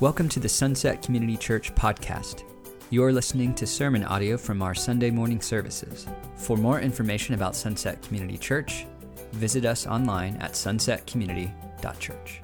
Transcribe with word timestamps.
Welcome 0.00 0.30
to 0.30 0.40
the 0.40 0.48
Sunset 0.48 1.02
Community 1.02 1.36
Church 1.36 1.74
podcast. 1.74 2.44
You're 2.88 3.12
listening 3.12 3.54
to 3.56 3.66
sermon 3.66 4.02
audio 4.02 4.38
from 4.38 4.62
our 4.62 4.74
Sunday 4.74 5.10
morning 5.10 5.42
services. 5.42 6.06
For 6.36 6.56
more 6.56 6.80
information 6.80 7.34
about 7.34 7.54
Sunset 7.54 8.00
Community 8.00 8.38
Church, 8.38 8.86
visit 9.32 9.66
us 9.66 9.86
online 9.86 10.36
at 10.36 10.52
sunsetcommunity.church. 10.52 12.40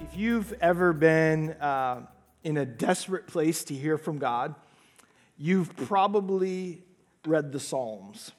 If 0.00 0.16
you've 0.16 0.54
ever 0.62 0.94
been 0.94 1.50
uh, 1.60 2.06
in 2.42 2.56
a 2.56 2.64
desperate 2.64 3.26
place 3.26 3.62
to 3.64 3.74
hear 3.74 3.98
from 3.98 4.16
God, 4.16 4.54
you've 5.36 5.76
probably 5.76 6.84
read 7.26 7.52
the 7.52 7.60
Psalms. 7.60 8.32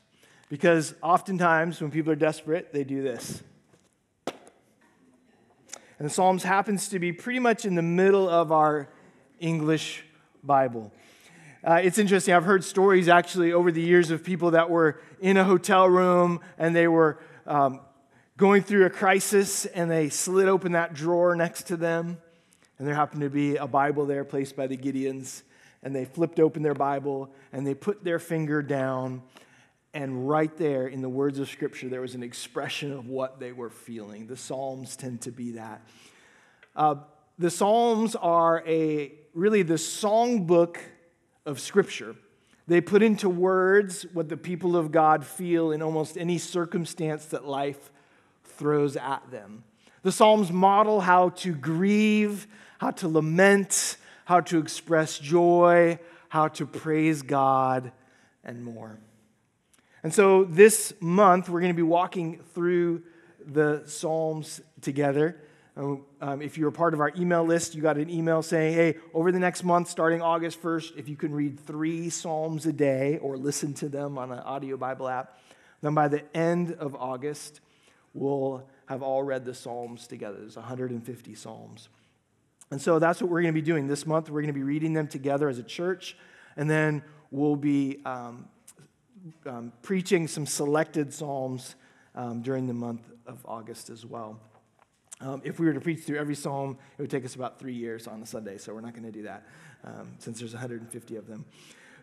Because 0.50 0.96
oftentimes 1.04 1.80
when 1.82 1.92
people 1.92 2.12
are 2.12 2.16
desperate, 2.16 2.74
they 2.74 2.84
do 2.84 3.04
this. 3.04 3.44
And 6.00 6.06
the 6.06 6.14
Psalms 6.14 6.44
happens 6.44 6.88
to 6.90 7.00
be 7.00 7.12
pretty 7.12 7.40
much 7.40 7.66
in 7.66 7.76
the 7.76 7.82
middle 7.82 8.30
of 8.30 8.54
our 8.54 8.88
English 9.42 10.06
Bible. 10.42 10.94
Uh, 11.62 11.82
it's 11.84 11.98
interesting. 11.98 12.34
I've 12.34 12.46
heard 12.46 12.64
stories 12.64 13.10
actually 13.10 13.52
over 13.52 13.70
the 13.70 13.82
years 13.82 14.10
of 14.10 14.24
people 14.24 14.52
that 14.52 14.70
were 14.70 15.02
in 15.20 15.36
a 15.36 15.44
hotel 15.44 15.90
room 15.90 16.40
and 16.58 16.74
they 16.74 16.88
were 16.88 17.20
um, 17.46 17.82
going 18.38 18.64
through 18.64 18.86
a 18.86 18.90
crisis 18.90 19.66
and 19.66 19.92
they 19.92 20.08
slid 20.08 20.48
open 20.48 20.72
that 20.72 20.94
drawer 20.94 21.36
next 21.36 21.64
to 21.64 21.76
them. 21.76 22.18
And 22.78 22.88
there 22.88 22.96
happened 22.96 23.22
to 23.22 23.30
be 23.30 23.58
a 23.58 23.68
Bible 23.68 24.06
there 24.06 24.24
placed 24.24 24.56
by 24.56 24.68
the 24.68 24.78
Gideons. 24.78 25.44
And 25.84 25.94
they 25.94 26.06
flipped 26.06 26.40
open 26.40 26.64
their 26.64 26.74
Bible 26.74 27.30
and 27.52 27.68
they 27.68 27.74
put 27.74 28.06
their 28.06 28.20
finger 28.20 28.62
down 28.62 29.22
and 30.00 30.30
right 30.30 30.56
there 30.56 30.88
in 30.88 31.02
the 31.02 31.10
words 31.10 31.40
of 31.40 31.50
Scripture, 31.50 31.90
there 31.90 32.00
was 32.00 32.16
an 32.16 32.24
expression 32.24 32.94
of 32.94 33.08
what 33.10 33.42
they 33.42 33.52
were 33.52 33.70
feeling. 33.70 34.28
The 34.28 34.38
Psalms 34.38 34.96
tend 34.96 35.20
to 35.24 35.32
be 35.32 35.52
that. 35.52 35.82
Uh, 36.74 36.96
the 37.38 37.52
Psalms 37.52 38.16
are 38.16 38.64
a 38.66 39.12
really 39.34 39.62
the 39.62 39.74
songbook 39.74 40.78
of 41.46 41.60
Scripture. 41.60 42.16
They 42.66 42.80
put 42.80 43.04
into 43.04 43.28
words 43.28 44.06
what 44.14 44.30
the 44.30 44.38
people 44.38 44.78
of 44.78 44.94
God 44.94 45.26
feel 45.26 45.74
in 45.74 45.82
almost 45.82 46.18
any 46.18 46.38
circumstance 46.38 47.26
that 47.26 47.46
life 47.46 47.92
throws 48.46 48.96
at 48.96 49.30
them. 49.32 49.66
The 50.04 50.14
Psalms 50.14 50.50
model 50.50 51.02
how 51.02 51.30
to 51.30 51.54
grieve, 51.54 52.48
how 52.78 52.92
to 52.92 53.10
lament, 53.10 53.98
how 54.24 54.40
to 54.40 54.60
express 54.60 55.20
joy, 55.20 56.00
how 56.30 56.48
to 56.48 56.66
praise 56.66 57.22
God, 57.22 57.92
and 58.46 58.64
more. 58.64 58.98
And 60.04 60.14
so 60.14 60.46
this 60.46 60.94
month, 61.02 61.50
we're 61.50 61.60
going 61.60 61.74
to 61.74 61.78
be 61.78 61.82
walking 61.82 62.40
through 62.54 63.04
the 63.46 63.84
Psalms 63.86 64.62
together. 64.82 65.42
Um, 65.76 66.06
um, 66.22 66.42
if 66.42 66.58
you're 66.58 66.72
part 66.72 66.94
of 66.94 67.00
our 67.00 67.12
email 67.18 67.44
list, 67.44 67.76
you 67.76 67.82
got 67.82 67.98
an 67.98 68.10
email 68.10 68.42
saying, 68.42 68.74
hey, 68.74 68.98
over 69.14 69.32
the 69.32 69.40
next 69.40 69.64
month, 69.64 69.90
starting 69.90 70.22
August 70.22 70.62
1st, 70.62 70.98
if 70.98 71.10
you 71.10 71.16
can 71.16 71.34
read 71.34 71.60
three 71.60 72.10
Psalms 72.10 72.66
a 72.66 72.74
day 72.74 73.18
or 73.18 73.38
listen 73.38 73.74
to 73.76 73.90
them 73.90 74.18
on 74.18 74.32
an 74.32 74.40
audio 74.40 74.78
Bible 74.78 75.08
app, 75.08 75.38
then 75.82 75.94
by 75.94 76.08
the 76.08 76.24
end 76.36 76.74
of 76.74 76.96
August, 76.96 77.62
we'll 78.14 78.68
have 78.88 79.02
all 79.02 79.24
read 79.24 79.46
the 79.46 79.54
Psalms 79.54 80.08
together. 80.08 80.38
There's 80.40 80.56
150 80.56 81.36
Psalms. 81.36 81.90
And 82.72 82.82
so 82.82 83.00
that's 83.00 83.22
what 83.22 83.30
we're 83.30 83.42
going 83.42 83.54
to 83.54 83.62
be 83.62 83.66
doing 83.66 83.88
this 83.88 84.06
month. 84.06 84.30
We're 84.30 84.42
going 84.42 84.54
to 84.54 84.60
be 84.60 84.64
reading 84.64 84.94
them 84.94 85.08
together 85.08 85.50
as 85.50 85.60
a 85.60 85.64
church, 85.64 86.18
and 86.56 86.70
then 86.70 87.04
we'll 87.32 87.56
be 87.56 88.00
um, 88.06 88.48
um, 89.46 89.72
preaching 89.82 90.28
some 90.28 90.46
selected 90.46 91.14
Psalms 91.14 91.76
um, 92.16 92.42
during 92.42 92.68
the 92.68 92.74
month 92.74 93.10
of 93.26 93.46
August 93.46 93.90
as 93.90 94.06
well. 94.06 94.40
Um, 95.22 95.42
if 95.44 95.60
we 95.60 95.66
were 95.66 95.74
to 95.74 95.82
preach 95.82 96.02
through 96.02 96.18
every 96.18 96.36
psalm, 96.36 96.78
it 96.98 97.02
would 97.02 97.12
take 97.12 97.26
us 97.26 97.36
about 97.36 97.60
three 97.60 97.74
years 97.74 98.08
on 98.08 98.22
a 98.22 98.26
Sunday, 98.26 98.58
so 98.58 98.74
we're 98.74 98.82
not 98.82 98.94
going 98.94 99.06
to 99.06 99.12
do 99.12 99.24
that 99.24 99.46
um, 99.84 100.14
since 100.18 100.40
there's 100.40 100.54
150 100.54 101.16
of 101.18 101.28
them. 101.28 101.46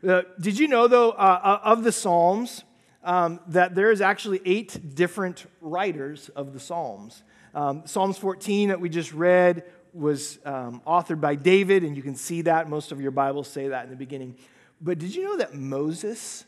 Uh, 0.06 0.22
did 0.38 0.58
you 0.58 0.68
know, 0.68 0.86
though, 0.86 1.12
uh, 1.12 1.40
uh, 1.42 1.60
of 1.62 1.82
the 1.82 1.92
Psalms, 1.92 2.64
um, 3.02 3.40
that 3.48 3.74
there 3.74 3.90
is 3.90 4.02
actually 4.02 4.42
eight 4.44 4.94
different 4.94 5.46
writers 5.62 6.28
of 6.30 6.52
the 6.52 6.60
Psalms? 6.60 7.22
Um, 7.54 7.86
Psalms 7.86 8.18
14 8.18 8.68
that 8.68 8.80
we 8.80 8.90
just 8.90 9.14
read 9.14 9.64
was 9.94 10.38
um, 10.44 10.82
authored 10.86 11.20
by 11.20 11.36
David, 11.36 11.84
and 11.84 11.96
you 11.96 12.02
can 12.02 12.16
see 12.16 12.42
that. 12.42 12.68
Most 12.68 12.92
of 12.92 13.00
your 13.00 13.12
Bibles 13.12 13.48
say 13.48 13.68
that 13.68 13.84
in 13.84 13.90
the 13.90 13.96
beginning. 13.96 14.36
But 14.78 14.98
did 14.98 15.14
you 15.14 15.24
know 15.24 15.38
that 15.38 15.54
Moses 15.54 16.44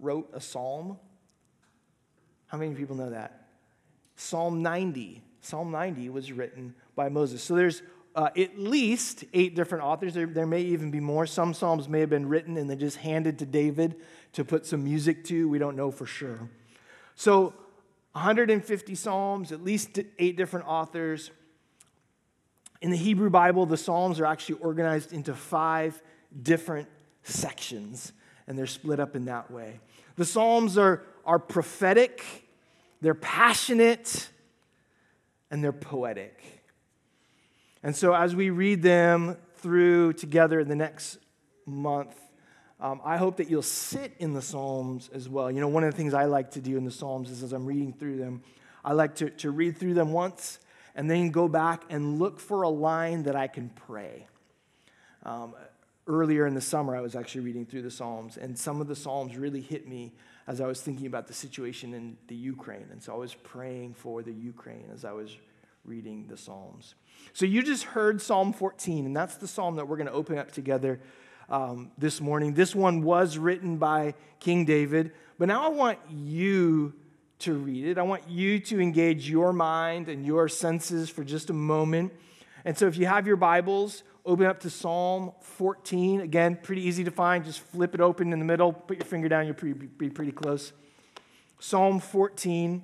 wrote 0.00 0.30
a 0.32 0.40
psalm? 0.40 0.98
How 2.46 2.58
many 2.58 2.74
people 2.74 2.96
know 2.96 3.10
that? 3.10 3.48
Psalm 4.16 4.62
90. 4.62 5.22
Psalm 5.40 5.70
90 5.70 6.08
was 6.10 6.32
written 6.32 6.74
by 6.94 7.08
Moses. 7.08 7.42
So 7.42 7.54
there's 7.54 7.82
uh, 8.14 8.28
at 8.36 8.58
least 8.58 9.24
eight 9.32 9.54
different 9.54 9.84
authors. 9.84 10.14
There, 10.14 10.26
there, 10.26 10.46
may 10.46 10.62
even 10.62 10.90
be 10.90 11.00
more. 11.00 11.26
Some 11.26 11.54
psalms 11.54 11.88
may 11.88 12.00
have 12.00 12.10
been 12.10 12.28
written 12.28 12.56
and 12.56 12.68
then 12.68 12.78
just 12.78 12.96
handed 12.96 13.38
to 13.38 13.46
David 13.46 13.96
to 14.32 14.44
put 14.44 14.66
some 14.66 14.84
music 14.84 15.24
to. 15.26 15.48
We 15.48 15.58
don't 15.58 15.76
know 15.76 15.90
for 15.90 16.06
sure. 16.06 16.50
So 17.14 17.54
150 18.12 18.94
psalms, 18.94 19.52
at 19.52 19.62
least 19.62 19.98
eight 20.18 20.36
different 20.36 20.66
authors. 20.66 21.30
In 22.82 22.90
the 22.90 22.96
Hebrew 22.96 23.30
Bible, 23.30 23.66
the 23.66 23.76
psalms 23.76 24.18
are 24.18 24.26
actually 24.26 24.58
organized 24.58 25.12
into 25.12 25.34
five 25.34 26.02
different 26.42 26.88
sections, 27.22 28.12
and 28.46 28.58
they're 28.58 28.66
split 28.66 28.98
up 28.98 29.14
in 29.14 29.26
that 29.26 29.50
way. 29.50 29.80
The 30.20 30.26
Psalms 30.26 30.76
are, 30.76 31.02
are 31.24 31.38
prophetic, 31.38 32.22
they're 33.00 33.14
passionate, 33.14 34.28
and 35.50 35.64
they're 35.64 35.72
poetic. 35.72 36.62
And 37.82 37.96
so, 37.96 38.12
as 38.12 38.36
we 38.36 38.50
read 38.50 38.82
them 38.82 39.38
through 39.56 40.12
together 40.12 40.60
in 40.60 40.68
the 40.68 40.76
next 40.76 41.16
month, 41.64 42.14
um, 42.80 43.00
I 43.02 43.16
hope 43.16 43.38
that 43.38 43.48
you'll 43.48 43.62
sit 43.62 44.12
in 44.18 44.34
the 44.34 44.42
Psalms 44.42 45.08
as 45.14 45.26
well. 45.26 45.50
You 45.50 45.62
know, 45.62 45.68
one 45.68 45.84
of 45.84 45.90
the 45.90 45.96
things 45.96 46.12
I 46.12 46.26
like 46.26 46.50
to 46.50 46.60
do 46.60 46.76
in 46.76 46.84
the 46.84 46.90
Psalms 46.90 47.30
is 47.30 47.42
as 47.42 47.54
I'm 47.54 47.64
reading 47.64 47.94
through 47.94 48.18
them, 48.18 48.42
I 48.84 48.92
like 48.92 49.14
to, 49.14 49.30
to 49.30 49.50
read 49.50 49.78
through 49.78 49.94
them 49.94 50.12
once 50.12 50.58
and 50.94 51.10
then 51.10 51.30
go 51.30 51.48
back 51.48 51.84
and 51.88 52.18
look 52.18 52.40
for 52.40 52.60
a 52.60 52.68
line 52.68 53.22
that 53.22 53.36
I 53.36 53.46
can 53.46 53.70
pray. 53.70 54.26
Um, 55.22 55.54
earlier 56.10 56.46
in 56.46 56.54
the 56.54 56.60
summer, 56.60 56.96
I 56.96 57.00
was 57.00 57.14
actually 57.14 57.42
reading 57.42 57.64
through 57.64 57.82
the 57.82 57.90
Psalms, 57.90 58.36
and 58.36 58.58
some 58.58 58.80
of 58.80 58.88
the 58.88 58.96
Psalms 58.96 59.36
really 59.36 59.60
hit 59.60 59.88
me 59.88 60.12
as 60.46 60.60
I 60.60 60.66
was 60.66 60.80
thinking 60.80 61.06
about 61.06 61.26
the 61.26 61.32
situation 61.32 61.94
in 61.94 62.16
the 62.26 62.34
Ukraine. 62.34 62.88
And 62.90 63.02
so 63.02 63.14
I 63.14 63.16
was 63.16 63.34
praying 63.34 63.94
for 63.94 64.22
the 64.22 64.32
Ukraine 64.32 64.90
as 64.92 65.04
I 65.04 65.12
was 65.12 65.36
reading 65.84 66.26
the 66.28 66.36
Psalms. 66.36 66.94
So 67.32 67.46
you 67.46 67.62
just 67.62 67.84
heard 67.84 68.20
Psalm 68.20 68.52
14, 68.52 69.06
and 69.06 69.16
that's 69.16 69.36
the 69.36 69.46
psalm 69.46 69.76
that 69.76 69.86
we're 69.86 69.96
going 69.96 70.08
to 70.08 70.12
open 70.12 70.38
up 70.38 70.50
together 70.50 71.00
um, 71.48 71.90
this 71.98 72.20
morning. 72.20 72.54
This 72.54 72.74
one 72.74 73.02
was 73.02 73.38
written 73.38 73.76
by 73.76 74.14
King 74.40 74.64
David, 74.64 75.12
but 75.38 75.48
now 75.48 75.64
I 75.64 75.68
want 75.68 75.98
you 76.08 76.94
to 77.40 77.54
read 77.54 77.86
it. 77.86 77.98
I 77.98 78.02
want 78.02 78.28
you 78.28 78.60
to 78.60 78.80
engage 78.80 79.28
your 79.28 79.52
mind 79.52 80.08
and 80.08 80.26
your 80.26 80.48
senses 80.48 81.08
for 81.08 81.24
just 81.24 81.50
a 81.50 81.54
moment. 81.54 82.12
And 82.64 82.76
so 82.76 82.86
if 82.86 82.96
you 82.96 83.06
have 83.06 83.26
your 83.26 83.36
Bibles, 83.36 84.02
open 84.24 84.46
up 84.46 84.60
to 84.60 84.70
Psalm 84.70 85.32
14. 85.40 86.20
Again, 86.20 86.58
pretty 86.62 86.82
easy 86.82 87.04
to 87.04 87.10
find. 87.10 87.44
Just 87.44 87.60
flip 87.60 87.94
it 87.94 88.00
open 88.00 88.32
in 88.32 88.38
the 88.38 88.44
middle, 88.44 88.72
put 88.72 88.98
your 88.98 89.06
finger 89.06 89.28
down, 89.28 89.46
you'll 89.46 89.74
be 89.74 90.10
pretty 90.10 90.32
close. 90.32 90.72
Psalm 91.58 92.00
14, 92.00 92.82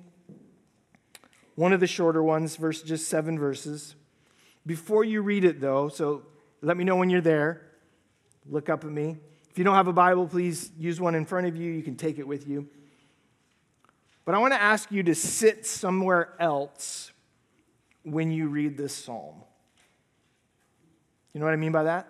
one 1.55 1.73
of 1.73 1.79
the 1.79 1.87
shorter 1.87 2.21
ones, 2.21 2.55
verse 2.55 2.81
just 2.81 3.07
seven 3.07 3.39
verses. 3.39 3.95
Before 4.65 5.03
you 5.03 5.21
read 5.21 5.43
it, 5.43 5.59
though, 5.59 5.89
so 5.89 6.23
let 6.61 6.77
me 6.77 6.83
know 6.83 6.95
when 6.95 7.09
you're 7.09 7.21
there. 7.21 7.61
Look 8.49 8.69
up 8.69 8.83
at 8.83 8.91
me. 8.91 9.17
If 9.49 9.57
you 9.57 9.63
don't 9.63 9.75
have 9.75 9.87
a 9.87 9.93
Bible, 9.93 10.27
please 10.27 10.71
use 10.77 11.01
one 11.01 11.15
in 11.15 11.25
front 11.25 11.47
of 11.47 11.55
you. 11.55 11.71
You 11.71 11.81
can 11.81 11.95
take 11.95 12.19
it 12.19 12.27
with 12.27 12.47
you. 12.47 12.67
But 14.25 14.35
I 14.35 14.39
want 14.39 14.53
to 14.53 14.61
ask 14.61 14.91
you 14.91 15.03
to 15.03 15.15
sit 15.15 15.65
somewhere 15.65 16.33
else 16.39 17.11
when 18.03 18.29
you 18.29 18.49
read 18.49 18.77
this 18.77 18.93
psalm. 18.93 19.43
You 21.33 21.39
know 21.39 21.45
what 21.45 21.53
I 21.53 21.57
mean 21.57 21.71
by 21.71 21.83
that? 21.83 22.07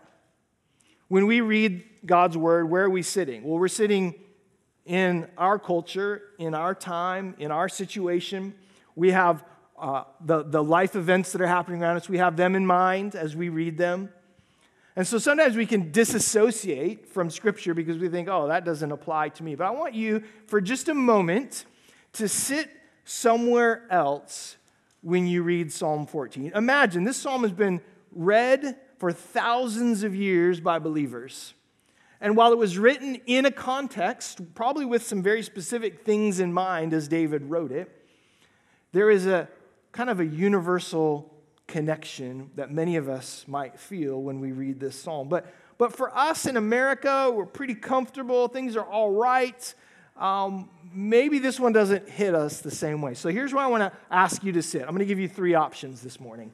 When 1.07 1.25
we 1.25 1.41
read 1.41 1.83
God's 2.05 2.37
word, 2.37 2.69
where 2.69 2.83
are 2.83 2.89
we 2.89 3.01
sitting? 3.01 3.43
Well, 3.43 3.59
we're 3.59 3.67
sitting 3.67 4.15
in 4.85 5.27
our 5.37 5.59
culture, 5.59 6.21
in 6.39 6.53
our 6.53 6.73
time, 6.73 7.35
in 7.39 7.51
our 7.51 7.69
situation. 7.69 8.55
We 8.95 9.11
have 9.11 9.43
uh, 9.77 10.03
the, 10.21 10.43
the 10.43 10.63
life 10.63 10.95
events 10.95 11.31
that 11.33 11.41
are 11.41 11.47
happening 11.47 11.83
around 11.83 11.97
us, 11.97 12.09
we 12.09 12.17
have 12.17 12.35
them 12.35 12.55
in 12.55 12.65
mind 12.65 13.15
as 13.15 13.35
we 13.35 13.49
read 13.49 13.77
them. 13.77 14.09
And 14.95 15.05
so 15.05 15.19
sometimes 15.19 15.55
we 15.55 15.67
can 15.67 15.91
disassociate 15.91 17.07
from 17.07 17.29
Scripture 17.29 17.75
because 17.75 17.99
we 17.99 18.09
think, 18.09 18.27
oh, 18.27 18.47
that 18.47 18.65
doesn't 18.65 18.91
apply 18.91 19.29
to 19.29 19.43
me. 19.43 19.53
But 19.53 19.67
I 19.67 19.69
want 19.69 19.93
you, 19.93 20.23
for 20.47 20.59
just 20.59 20.89
a 20.89 20.95
moment, 20.95 21.65
to 22.13 22.27
sit 22.27 22.71
somewhere 23.05 23.85
else 23.91 24.57
when 25.01 25.27
you 25.27 25.43
read 25.43 25.71
Psalm 25.71 26.07
14. 26.07 26.53
Imagine 26.55 27.03
this 27.03 27.17
psalm 27.17 27.43
has 27.43 27.51
been 27.51 27.79
read 28.11 28.75
for 28.97 29.11
thousands 29.11 30.03
of 30.03 30.15
years 30.15 30.59
by 30.59 30.79
believers. 30.79 31.53
And 32.19 32.35
while 32.35 32.51
it 32.51 32.57
was 32.57 32.77
written 32.77 33.21
in 33.27 33.45
a 33.45 33.51
context, 33.51 34.55
probably 34.55 34.85
with 34.85 35.03
some 35.03 35.21
very 35.21 35.43
specific 35.43 36.03
things 36.03 36.39
in 36.39 36.51
mind 36.51 36.93
as 36.93 37.07
David 37.07 37.43
wrote 37.43 37.71
it, 37.71 37.91
there 38.91 39.11
is 39.11 39.27
a 39.27 39.47
kind 39.91 40.09
of 40.09 40.19
a 40.19 40.25
universal 40.25 41.33
connection 41.67 42.49
that 42.55 42.71
many 42.71 42.95
of 42.95 43.09
us 43.09 43.45
might 43.47 43.79
feel 43.79 44.21
when 44.21 44.39
we 44.39 44.51
read 44.51 44.79
this 44.79 44.99
psalm. 44.99 45.27
But, 45.27 45.53
but 45.77 45.93
for 45.93 46.15
us 46.17 46.45
in 46.45 46.57
America, 46.57 47.29
we're 47.31 47.45
pretty 47.45 47.75
comfortable, 47.75 48.47
things 48.47 48.75
are 48.75 48.85
all 48.85 49.11
right. 49.11 49.73
Um, 50.15 50.69
maybe 50.91 51.37
this 51.37 51.59
one 51.59 51.73
doesn't 51.73 52.09
hit 52.09 52.33
us 52.33 52.61
the 52.61 52.71
same 52.71 53.01
way. 53.01 53.13
So 53.13 53.29
here's 53.29 53.53
why 53.53 53.63
I 53.63 53.67
want 53.67 53.81
to 53.81 53.91
ask 54.09 54.43
you 54.43 54.53
to 54.53 54.63
sit. 54.63 54.81
I'm 54.81 54.89
going 54.89 54.99
to 54.99 55.05
give 55.05 55.19
you 55.19 55.27
three 55.27 55.53
options 55.53 56.01
this 56.01 56.19
morning. 56.19 56.51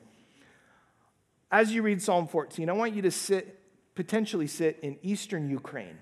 As 1.54 1.72
you 1.72 1.84
read 1.84 2.02
Psalm 2.02 2.28
14, 2.28 2.68
I 2.68 2.74
want 2.74 2.96
you 2.96 3.04
to 3.04 3.12
sit, 3.12 3.60
potentially 3.94 4.48
sit 4.48 4.80
in 4.82 4.98
eastern 5.04 5.52
Ukraine, 5.52 6.00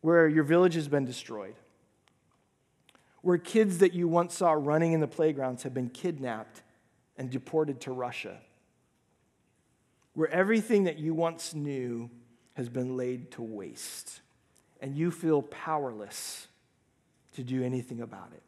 where 0.00 0.26
your 0.26 0.42
village 0.42 0.74
has 0.74 0.88
been 0.88 1.04
destroyed, 1.04 1.54
where 3.20 3.38
kids 3.38 3.78
that 3.78 3.94
you 3.94 4.08
once 4.08 4.34
saw 4.34 4.50
running 4.50 4.92
in 4.92 4.98
the 4.98 5.06
playgrounds 5.06 5.62
have 5.62 5.72
been 5.72 5.88
kidnapped 5.88 6.64
and 7.16 7.30
deported 7.30 7.80
to 7.82 7.92
Russia, 7.92 8.38
where 10.14 10.28
everything 10.30 10.82
that 10.84 10.98
you 10.98 11.14
once 11.14 11.54
knew 11.54 12.10
has 12.54 12.68
been 12.68 12.96
laid 12.96 13.30
to 13.30 13.42
waste, 13.42 14.20
and 14.80 14.96
you 14.96 15.12
feel 15.12 15.42
powerless 15.42 16.48
to 17.34 17.44
do 17.44 17.62
anything 17.62 18.00
about 18.00 18.32
it. 18.34 18.42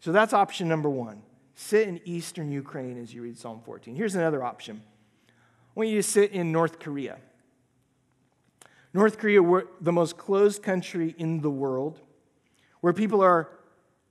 So 0.00 0.12
that's 0.12 0.34
option 0.34 0.68
number 0.68 0.90
one. 0.90 1.22
Sit 1.62 1.86
in 1.86 2.00
eastern 2.04 2.50
Ukraine 2.50 3.00
as 3.00 3.14
you 3.14 3.22
read 3.22 3.38
Psalm 3.38 3.62
14. 3.64 3.94
Here's 3.94 4.16
another 4.16 4.42
option. 4.42 4.82
I 5.28 5.32
want 5.76 5.90
you 5.90 5.96
to 5.96 6.02
sit 6.02 6.32
in 6.32 6.50
North 6.50 6.80
Korea. 6.80 7.18
North 8.92 9.16
Korea, 9.16 9.40
we're 9.40 9.66
the 9.80 9.92
most 9.92 10.18
closed 10.18 10.64
country 10.64 11.14
in 11.16 11.40
the 11.40 11.50
world, 11.50 12.00
where 12.80 12.92
people 12.92 13.22
are 13.22 13.48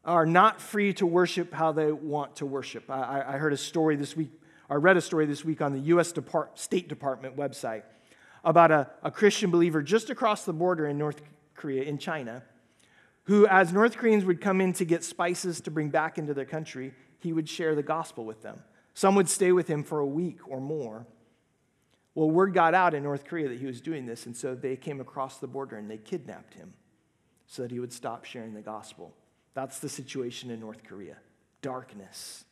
are 0.06 0.26
not 0.26 0.62
free 0.62 0.94
to 0.94 1.06
worship 1.06 1.54
how 1.54 1.74
they 1.74 1.92
want 1.92 2.38
to 2.38 2.46
worship. 2.46 2.90
I, 2.90 3.22
I 3.28 3.38
heard 3.38 3.52
a 3.52 3.58
story 3.58 3.98
this 3.98 4.16
week, 4.16 4.32
I 4.70 4.76
read 4.76 4.96
a 4.96 5.02
story 5.02 5.26
this 5.26 5.44
week 5.44 5.62
on 5.62 5.74
the 5.74 5.82
U.S. 5.94 6.14
Depart- 6.14 6.58
State 6.58 6.88
Department 6.88 7.36
website 7.36 7.84
about 8.46 8.72
a, 8.72 8.90
a 9.04 9.12
Christian 9.12 9.52
believer 9.52 9.84
just 9.84 10.10
across 10.10 10.46
the 10.46 10.54
border 10.54 10.88
in 10.88 10.98
North 10.98 11.22
Korea, 11.54 11.84
in 11.84 11.98
China, 11.98 12.44
who, 13.26 13.46
as 13.46 13.74
North 13.74 13.98
Koreans 13.98 14.24
would 14.24 14.40
come 14.40 14.62
in 14.62 14.72
to 14.74 14.86
get 14.86 15.04
spices 15.04 15.60
to 15.62 15.70
bring 15.70 15.90
back 15.90 16.18
into 16.18 16.34
their 16.34 16.46
country, 16.46 16.94
he 17.22 17.34
would 17.34 17.48
share 17.48 17.76
the 17.76 17.84
gospel 17.84 18.26
with 18.26 18.42
them. 18.42 18.62
Some 18.94 19.16
would 19.16 19.30
stay 19.30 19.52
with 19.52 19.68
him 19.68 19.84
for 19.84 20.00
a 20.00 20.06
week 20.06 20.40
or 20.48 20.60
more. 20.60 21.06
Well, 22.14 22.30
word 22.30 22.54
got 22.54 22.74
out 22.74 22.94
in 22.94 23.04
North 23.04 23.24
Korea 23.26 23.48
that 23.48 23.60
he 23.60 23.66
was 23.66 23.80
doing 23.80 24.06
this, 24.06 24.26
and 24.26 24.36
so 24.36 24.54
they 24.54 24.76
came 24.76 25.00
across 25.00 25.38
the 25.38 25.48
border 25.48 25.78
and 25.78 25.90
they 25.90 25.98
kidnapped 25.98 26.56
him 26.56 26.74
so 27.48 27.62
that 27.62 27.72
he 27.72 27.80
would 27.80 27.94
stop 27.94 28.26
sharing 28.26 28.54
the 28.54 28.62
gospel. 28.62 29.14
That's 29.54 29.80
the 29.80 29.90
situation 29.90 30.52
in 30.52 30.60
North 30.60 30.84
Korea 30.84 31.18
darkness. 31.62 32.44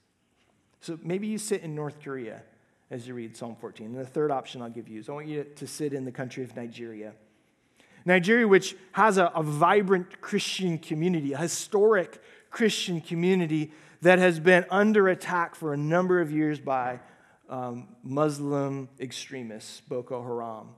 So 0.81 0.99
maybe 1.03 1.27
you 1.27 1.37
sit 1.37 1.63
in 1.63 1.75
North 1.75 1.99
Korea 2.01 2.43
as 2.91 3.07
you 3.07 3.13
read 3.13 3.35
Psalm 3.35 3.55
14. 3.59 3.87
And 3.87 3.95
the 3.97 4.05
third 4.05 4.31
option 4.31 4.61
I'll 4.61 4.69
give 4.69 4.87
you 4.87 4.99
is 4.99 5.09
I 5.09 5.13
want 5.13 5.27
you 5.27 5.43
to 5.43 5.67
sit 5.67 5.93
in 5.93 6.05
the 6.05 6.11
country 6.11 6.43
of 6.43 6.55
Nigeria. 6.55 7.13
Nigeria, 8.05 8.47
which 8.47 8.75
has 8.93 9.17
a, 9.17 9.25
a 9.35 9.43
vibrant 9.43 10.21
Christian 10.21 10.77
community, 10.77 11.33
a 11.33 11.37
historic 11.37 12.21
Christian 12.49 13.01
community 13.01 13.71
that 14.01 14.19
has 14.19 14.39
been 14.39 14.65
under 14.69 15.07
attack 15.09 15.55
for 15.55 15.73
a 15.73 15.77
number 15.77 16.21
of 16.21 16.31
years 16.31 16.59
by 16.59 16.99
um, 17.49 17.87
Muslim 18.03 18.89
extremists, 18.99 19.81
Boko 19.81 20.21
Haram, 20.21 20.69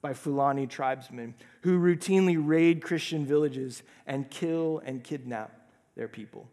by 0.00 0.14
Fulani 0.14 0.66
tribesmen 0.66 1.34
who 1.62 1.78
routinely 1.78 2.40
raid 2.40 2.82
Christian 2.82 3.26
villages 3.26 3.82
and 4.06 4.30
kill 4.30 4.80
and 4.84 5.04
kidnap 5.04 5.68
their 5.96 6.08
people. 6.08 6.48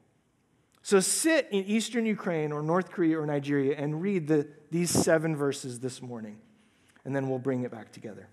So 0.81 0.99
sit 0.99 1.47
in 1.51 1.65
eastern 1.65 2.05
Ukraine 2.05 2.51
or 2.51 2.61
North 2.61 2.91
Korea 2.91 3.19
or 3.19 3.25
Nigeria 3.25 3.75
and 3.77 4.01
read 4.01 4.27
the, 4.27 4.47
these 4.71 4.89
seven 4.89 5.35
verses 5.35 5.79
this 5.79 6.01
morning, 6.01 6.37
and 7.05 7.15
then 7.15 7.29
we'll 7.29 7.39
bring 7.39 7.63
it 7.63 7.71
back 7.71 7.91
together. 7.91 8.29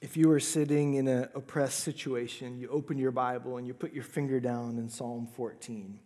If 0.00 0.16
you 0.16 0.28
were 0.28 0.40
sitting 0.40 0.94
in 0.94 1.06
an 1.08 1.28
oppressed 1.34 1.80
situation, 1.80 2.58
you 2.58 2.68
open 2.68 2.96
your 2.98 3.10
Bible 3.10 3.58
and 3.58 3.66
you 3.66 3.74
put 3.74 3.92
your 3.92 4.04
finger 4.04 4.40
down 4.40 4.78
in 4.78 4.88
Psalm 4.88 5.28
14, 5.36 5.98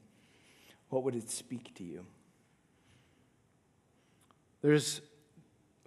what 0.89 1.05
would 1.05 1.15
it 1.15 1.31
speak 1.31 1.75
to 1.77 1.85
you? 1.85 2.05
There's 4.63 5.01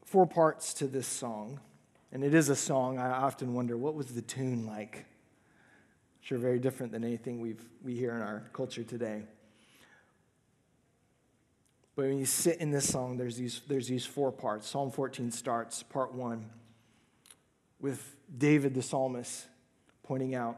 four 0.06 0.26
parts 0.26 0.74
to 0.76 0.88
this 0.88 1.08
song, 1.08 1.60
and 2.12 2.24
it 2.24 2.34
is 2.34 2.48
a 2.48 2.56
song. 2.56 2.98
I 2.98 3.10
often 3.10 3.54
wonder 3.54 3.76
what 3.76 3.96
was 3.96 4.08
the 4.08 4.22
tune 4.22 4.66
like? 4.66 5.06
Sure, 6.22 6.38
very 6.38 6.60
different 6.60 6.92
than 6.94 7.04
anything 7.04 7.42
we've, 7.42 7.64
we 7.84 7.96
hear 7.96 8.14
in 8.14 8.22
our 8.22 8.50
culture 8.54 8.84
today. 8.84 9.24
But 11.96 12.06
when 12.06 12.20
you 12.20 12.26
sit 12.26 12.58
in 12.58 12.72
this 12.72 12.88
song, 12.88 13.18
there's 13.18 13.38
these, 13.38 13.62
there's 13.68 13.88
these 13.88 14.06
four 14.06 14.32
parts. 14.32 14.70
Psalm 14.70 14.92
14 14.92 15.32
starts, 15.32 15.84
part 15.84 16.14
one 16.14 16.46
with 17.80 18.16
David 18.36 18.74
the 18.74 18.82
psalmist 18.82 19.48
pointing 20.04 20.36
out 20.36 20.58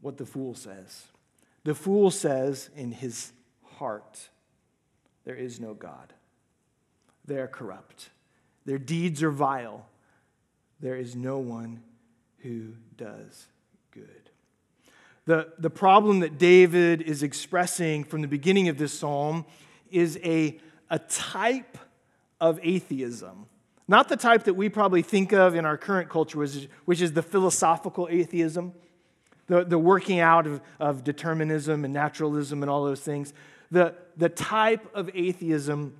what 0.00 0.16
the 0.16 0.26
fool 0.26 0.54
says. 0.54 1.04
The 1.64 1.74
fool 1.74 2.10
says 2.10 2.68
in 2.76 2.92
his 2.92 3.32
heart, 3.76 4.28
There 5.24 5.34
is 5.34 5.60
no 5.60 5.74
God. 5.74 6.12
They 7.24 7.38
are 7.38 7.48
corrupt. 7.48 8.10
Their 8.66 8.78
deeds 8.78 9.22
are 9.22 9.30
vile. 9.30 9.86
There 10.80 10.96
is 10.96 11.16
no 11.16 11.38
one 11.38 11.82
who 12.38 12.72
does 12.96 13.46
good. 13.90 14.30
The, 15.26 15.48
the 15.58 15.70
problem 15.70 16.20
that 16.20 16.36
David 16.36 17.00
is 17.00 17.22
expressing 17.22 18.04
from 18.04 18.20
the 18.20 18.28
beginning 18.28 18.68
of 18.68 18.76
this 18.76 18.92
psalm 18.92 19.46
is 19.90 20.18
a, 20.22 20.58
a 20.90 20.98
type 20.98 21.78
of 22.40 22.60
atheism 22.62 23.46
not 23.86 24.08
the 24.08 24.16
type 24.16 24.44
that 24.44 24.54
we 24.54 24.68
probably 24.68 25.02
think 25.02 25.32
of 25.32 25.54
in 25.54 25.64
our 25.64 25.76
current 25.76 26.08
culture, 26.08 26.38
which 26.84 27.02
is, 27.02 27.12
the 27.12 27.22
philosophical 27.22 28.08
atheism, 28.10 28.72
the, 29.46 29.64
the 29.64 29.78
working 29.78 30.20
out 30.20 30.46
of, 30.46 30.60
of 30.80 31.04
determinism 31.04 31.84
and 31.84 31.92
naturalism 31.92 32.62
and 32.62 32.70
all 32.70 32.84
those 32.84 33.00
things. 33.00 33.34
The, 33.70 33.94
the 34.16 34.28
type 34.28 34.88
of 34.94 35.10
atheism 35.12 35.96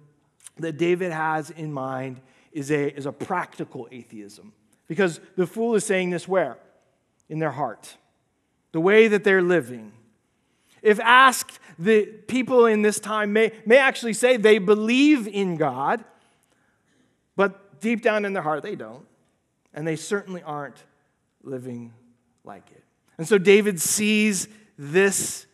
that 0.58 0.78
David 0.78 1.12
has 1.12 1.50
in 1.50 1.72
mind 1.72 2.20
is 2.52 2.70
a, 2.70 2.96
is 2.96 3.04
a 3.06 3.12
practical 3.12 3.88
atheism. 3.90 4.52
Because 4.86 5.20
the 5.36 5.46
fool 5.46 5.74
is 5.74 5.84
saying 5.84 6.10
this 6.10 6.28
where? 6.28 6.56
In 7.28 7.38
their 7.38 7.50
heart. 7.50 7.96
The 8.72 8.80
way 8.80 9.08
that 9.08 9.24
they're 9.24 9.42
living. 9.42 9.92
If 10.82 11.00
asked, 11.00 11.58
the 11.78 12.04
people 12.04 12.66
in 12.66 12.82
this 12.82 13.00
time 13.00 13.32
may, 13.32 13.52
may 13.66 13.78
actually 13.78 14.12
say 14.12 14.36
they 14.36 14.58
believe 14.58 15.26
in 15.26 15.56
God, 15.56 16.04
but 17.36 17.63
deep 17.84 18.00
down 18.00 18.24
in 18.24 18.32
their 18.32 18.42
heart, 18.42 18.62
they 18.62 18.74
don't. 18.74 19.06
And 19.74 19.86
they 19.86 19.94
certainly 19.94 20.42
aren't 20.42 20.82
living 21.42 21.92
like 22.42 22.70
it. 22.70 22.82
And 23.18 23.28
so 23.28 23.36
David 23.36 23.78
sees 23.78 24.48
this 24.78 25.46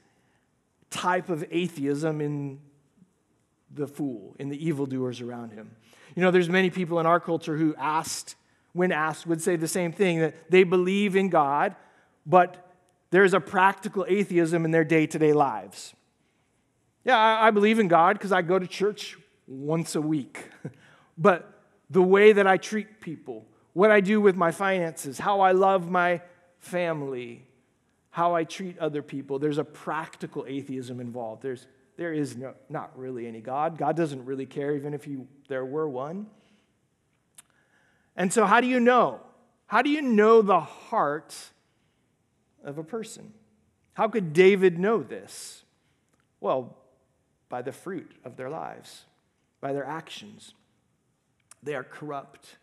type 0.90 1.28
of 1.28 1.44
atheism 1.50 2.20
in 2.20 2.60
the 3.75 3.87
fool, 3.87 4.37
in 4.38 4.49
the 4.49 4.64
evildoers 4.64 5.20
around 5.20 5.52
him. 5.52 5.72
You 6.14 6.22
know, 6.22 6.30
there's 6.30 6.49
many 6.49 6.70
people 6.70 7.00
in 7.00 7.06
our 7.06 7.18
culture 7.18 7.56
who 7.56 7.75
asked, 7.76 8.37
when 8.75 8.92
asked, 8.92 9.26
would 9.26 9.42
say 9.42 9.56
the 9.56 9.68
same 9.68 9.92
thing 9.92 10.20
that 10.20 10.50
they 10.50 10.62
believe 10.62 11.16
in 11.16 11.30
God, 11.30 11.75
but 12.25 12.72
there's 13.10 13.34
a 13.34 13.40
practical 13.40 14.06
atheism 14.08 14.64
in 14.64 14.70
their 14.70 14.84
day 14.84 15.06
to 15.08 15.18
day 15.18 15.32
lives. 15.32 15.94
Yeah, 17.04 17.18
I, 17.18 17.49
I 17.49 17.50
believe 17.50 17.80
in 17.80 17.88
God 17.88 18.14
because 18.14 18.30
I 18.30 18.42
go 18.42 18.58
to 18.58 18.66
church 18.68 19.16
once 19.49 19.96
a 19.96 20.00
week. 20.00 20.49
but 21.18 21.60
the 21.90 22.02
way 22.02 22.32
that 22.32 22.47
I 22.47 22.56
treat 22.56 23.00
people, 23.00 23.47
what 23.73 23.90
I 23.90 24.00
do 24.00 24.20
with 24.20 24.37
my 24.37 24.52
finances, 24.52 25.18
how 25.18 25.40
I 25.40 25.52
love 25.52 25.90
my 25.90 26.23
family, 26.59 27.47
how 28.11 28.35
I 28.35 28.44
treat 28.44 28.78
other 28.78 29.02
people, 29.02 29.38
there's 29.38 29.59
a 29.59 29.64
practical 29.64 30.44
atheism 30.49 31.00
involved. 31.00 31.42
There's, 31.42 31.66
there 31.97 32.12
is 32.12 32.37
no, 32.37 32.54
not 32.68 32.97
really 32.97 33.26
any 33.26 33.40
God. 33.40 33.76
God 33.76 33.97
doesn't 33.97 34.25
really 34.25 34.47
care, 34.47 34.75
even 34.75 34.94
if 34.94 35.06
you, 35.06 35.26
there 35.49 35.64
were 35.64 35.88
one. 35.88 36.26
And 38.16 38.32
so, 38.32 38.47
how 38.47 38.61
do 38.61 38.66
you 38.66 38.80
know? 38.80 39.20
How 39.66 39.82
do 39.82 39.90
you 39.90 40.02
know 40.02 40.42
the 40.42 40.61
heart 40.61 41.35
of 42.64 42.78
a 42.78 42.85
person? 42.85 43.32
How 43.94 44.09
could 44.09 44.32
David 44.32 44.78
know 44.78 45.02
this? 45.02 45.64
Well, 46.40 46.76
by 47.49 47.62
the 47.62 47.73
fruit 47.73 48.12
of 48.25 48.37
their 48.37 48.50
lives, 48.50 49.04
by 49.61 49.73
their 49.73 49.85
actions. 49.85 50.54
They 51.62 51.75
are 51.75 51.85
corrupt, 51.85 52.57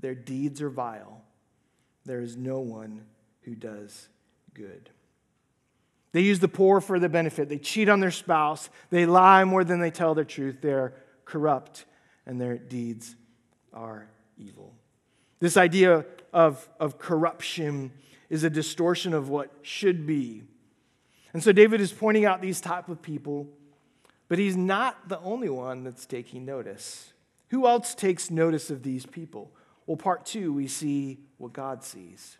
their 0.00 0.14
deeds 0.14 0.60
are 0.62 0.70
vile. 0.70 1.22
There 2.04 2.20
is 2.20 2.36
no 2.36 2.60
one 2.60 3.04
who 3.42 3.54
does 3.54 4.08
good. 4.54 4.90
They 6.12 6.22
use 6.22 6.40
the 6.40 6.48
poor 6.48 6.80
for 6.80 6.98
their 6.98 7.08
benefit. 7.08 7.48
They 7.48 7.58
cheat 7.58 7.88
on 7.88 8.00
their 8.00 8.10
spouse. 8.10 8.68
They 8.90 9.06
lie 9.06 9.44
more 9.44 9.62
than 9.62 9.80
they 9.80 9.90
tell 9.90 10.14
the 10.14 10.24
truth. 10.24 10.56
They're 10.60 10.94
corrupt, 11.24 11.84
and 12.26 12.40
their 12.40 12.58
deeds 12.58 13.14
are 13.72 14.08
evil. 14.36 14.74
This 15.38 15.56
idea 15.56 16.04
of, 16.32 16.68
of 16.80 16.98
corruption 16.98 17.92
is 18.28 18.44
a 18.44 18.50
distortion 18.50 19.14
of 19.14 19.28
what 19.28 19.50
should 19.62 20.06
be. 20.06 20.42
And 21.32 21.42
so 21.42 21.52
David 21.52 21.80
is 21.80 21.92
pointing 21.92 22.24
out 22.24 22.42
these 22.42 22.60
type 22.60 22.88
of 22.88 23.02
people, 23.02 23.46
but 24.28 24.38
he's 24.38 24.56
not 24.56 25.08
the 25.08 25.20
only 25.20 25.48
one 25.48 25.84
that's 25.84 26.06
taking 26.06 26.44
notice. 26.44 27.12
Who 27.50 27.66
else 27.66 27.94
takes 27.94 28.30
notice 28.30 28.70
of 28.70 28.82
these 28.82 29.06
people? 29.06 29.50
Well, 29.86 29.96
part 29.96 30.24
two, 30.24 30.52
we 30.52 30.68
see 30.68 31.18
what 31.36 31.52
God 31.52 31.82
sees. 31.82 32.38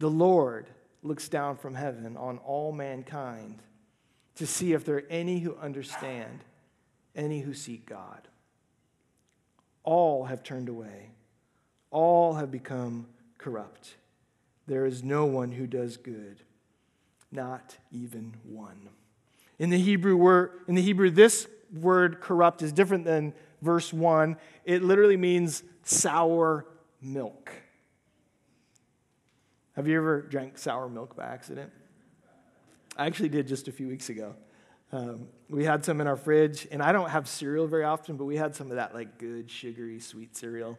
The 0.00 0.10
Lord 0.10 0.68
looks 1.02 1.28
down 1.28 1.56
from 1.56 1.74
heaven 1.74 2.16
on 2.16 2.38
all 2.38 2.72
mankind 2.72 3.62
to 4.36 4.46
see 4.46 4.72
if 4.72 4.84
there 4.84 4.96
are 4.96 5.06
any 5.08 5.38
who 5.38 5.56
understand, 5.56 6.44
any 7.14 7.40
who 7.40 7.54
seek 7.54 7.86
God. 7.86 8.26
All 9.84 10.24
have 10.24 10.42
turned 10.42 10.68
away, 10.68 11.10
all 11.90 12.34
have 12.34 12.50
become 12.50 13.06
corrupt. 13.38 13.94
There 14.66 14.84
is 14.84 15.02
no 15.02 15.26
one 15.26 15.52
who 15.52 15.66
does 15.66 15.96
good, 15.96 16.42
not 17.30 17.76
even 17.92 18.34
one. 18.44 18.88
In 19.58 19.70
the 19.70 19.78
Hebrew 19.78 20.16
word, 20.16 20.52
in 20.66 20.74
the 20.74 20.82
Hebrew, 20.82 21.10
this 21.10 21.46
word 21.72 22.20
corrupt 22.20 22.62
is 22.62 22.72
different 22.72 23.04
than 23.04 23.34
verse 23.62 23.92
1. 23.92 24.36
It 24.64 24.82
literally 24.82 25.16
means 25.16 25.62
sour 25.82 26.66
milk. 27.00 27.52
Have 29.76 29.88
you 29.88 29.96
ever 29.96 30.22
drank 30.22 30.58
sour 30.58 30.88
milk 30.88 31.16
by 31.16 31.24
accident? 31.24 31.72
I 32.96 33.06
actually 33.06 33.28
did 33.28 33.46
just 33.46 33.68
a 33.68 33.72
few 33.72 33.88
weeks 33.88 34.08
ago. 34.10 34.34
Um, 34.92 35.28
we 35.48 35.64
had 35.64 35.84
some 35.84 36.00
in 36.00 36.06
our 36.06 36.16
fridge, 36.16 36.66
and 36.70 36.82
I 36.82 36.90
don't 36.90 37.10
have 37.10 37.28
cereal 37.28 37.66
very 37.66 37.84
often, 37.84 38.16
but 38.16 38.24
we 38.24 38.36
had 38.36 38.56
some 38.56 38.70
of 38.70 38.76
that 38.76 38.92
like 38.92 39.18
good 39.18 39.50
sugary 39.50 40.00
sweet 40.00 40.36
cereal, 40.36 40.76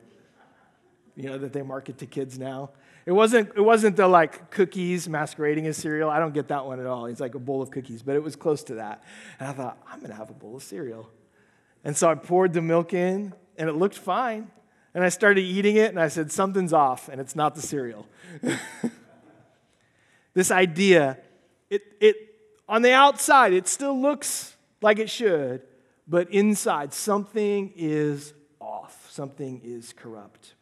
you 1.15 1.29
know, 1.29 1.37
that 1.37 1.53
they 1.53 1.61
market 1.61 1.97
to 1.99 2.05
kids 2.05 2.37
now. 2.37 2.71
It 3.05 3.11
wasn't, 3.11 3.49
it 3.55 3.61
wasn't 3.61 3.95
the 3.95 4.07
like 4.07 4.51
cookies 4.51 5.09
masquerading 5.09 5.65
as 5.67 5.77
cereal. 5.77 6.09
I 6.09 6.19
don't 6.19 6.33
get 6.33 6.49
that 6.49 6.65
one 6.65 6.79
at 6.79 6.85
all. 6.85 7.07
It's 7.07 7.19
like 7.19 7.35
a 7.35 7.39
bowl 7.39 7.61
of 7.61 7.71
cookies, 7.71 8.03
but 8.03 8.15
it 8.15 8.23
was 8.23 8.35
close 8.35 8.63
to 8.65 8.75
that. 8.75 9.03
And 9.39 9.49
I 9.49 9.53
thought, 9.53 9.77
I'm 9.87 9.99
going 9.99 10.11
to 10.11 10.15
have 10.15 10.29
a 10.29 10.33
bowl 10.33 10.55
of 10.55 10.63
cereal. 10.63 11.09
And 11.83 11.97
so 11.97 12.09
I 12.09 12.15
poured 12.15 12.53
the 12.53 12.61
milk 12.61 12.93
in, 12.93 13.33
and 13.57 13.69
it 13.69 13.73
looked 13.73 13.97
fine. 13.97 14.51
And 14.93 15.03
I 15.03 15.09
started 15.09 15.41
eating 15.41 15.77
it, 15.77 15.89
and 15.89 15.99
I 15.99 16.09
said, 16.09 16.31
Something's 16.31 16.73
off, 16.73 17.09
and 17.09 17.19
it's 17.19 17.35
not 17.35 17.55
the 17.55 17.61
cereal. 17.61 18.07
this 20.33 20.51
idea, 20.51 21.17
it, 21.69 21.81
it, 21.99 22.15
on 22.67 22.81
the 22.81 22.91
outside, 22.91 23.53
it 23.53 23.67
still 23.67 23.99
looks 23.99 24.55
like 24.81 24.99
it 24.99 25.09
should, 25.09 25.61
but 26.07 26.29
inside, 26.29 26.93
something 26.93 27.71
is 27.75 28.33
off, 28.59 29.09
something 29.09 29.61
is 29.63 29.93
corrupt. 29.93 30.55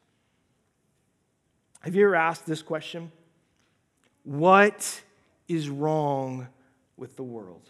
Have 1.82 1.96
you 1.96 2.06
ever 2.06 2.16
asked 2.16 2.46
this 2.46 2.62
question? 2.62 3.12
What 4.24 5.02
is 5.48 5.70
wrong 5.70 6.48
with 6.98 7.16
the 7.16 7.24
world? 7.24 7.70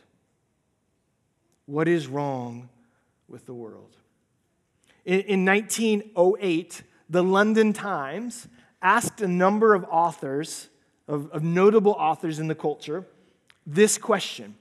What 1.68 1.88
is 1.88 2.08
wrong 2.08 2.70
with 3.28 3.46
the 3.46 3.54
world? 3.54 3.96
In, 5.06 5.20
in 5.22 5.46
1908, 5.46 6.82
the 7.10 7.24
London 7.24 7.74
Times 7.74 8.48
asked 8.82 9.22
a 9.22 9.28
number 9.28 9.76
of 9.76 9.86
authors, 9.90 10.70
of, 11.08 11.30
of 11.32 11.44
notable 11.44 11.92
authors 11.92 12.40
in 12.40 12.48
the 12.48 12.56
culture, 12.56 13.06
this 13.68 13.98
question. 14.00 14.56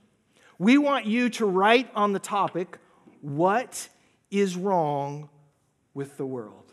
We 0.59 0.77
want 0.77 1.07
you 1.07 1.31
to 1.31 1.47
write 1.47 1.91
on 1.95 2.13
the 2.13 2.19
topic, 2.19 2.79
What 3.23 3.89
is 4.31 4.57
wrong 4.57 5.31
with 5.95 6.19
the 6.19 6.27
world? 6.27 6.68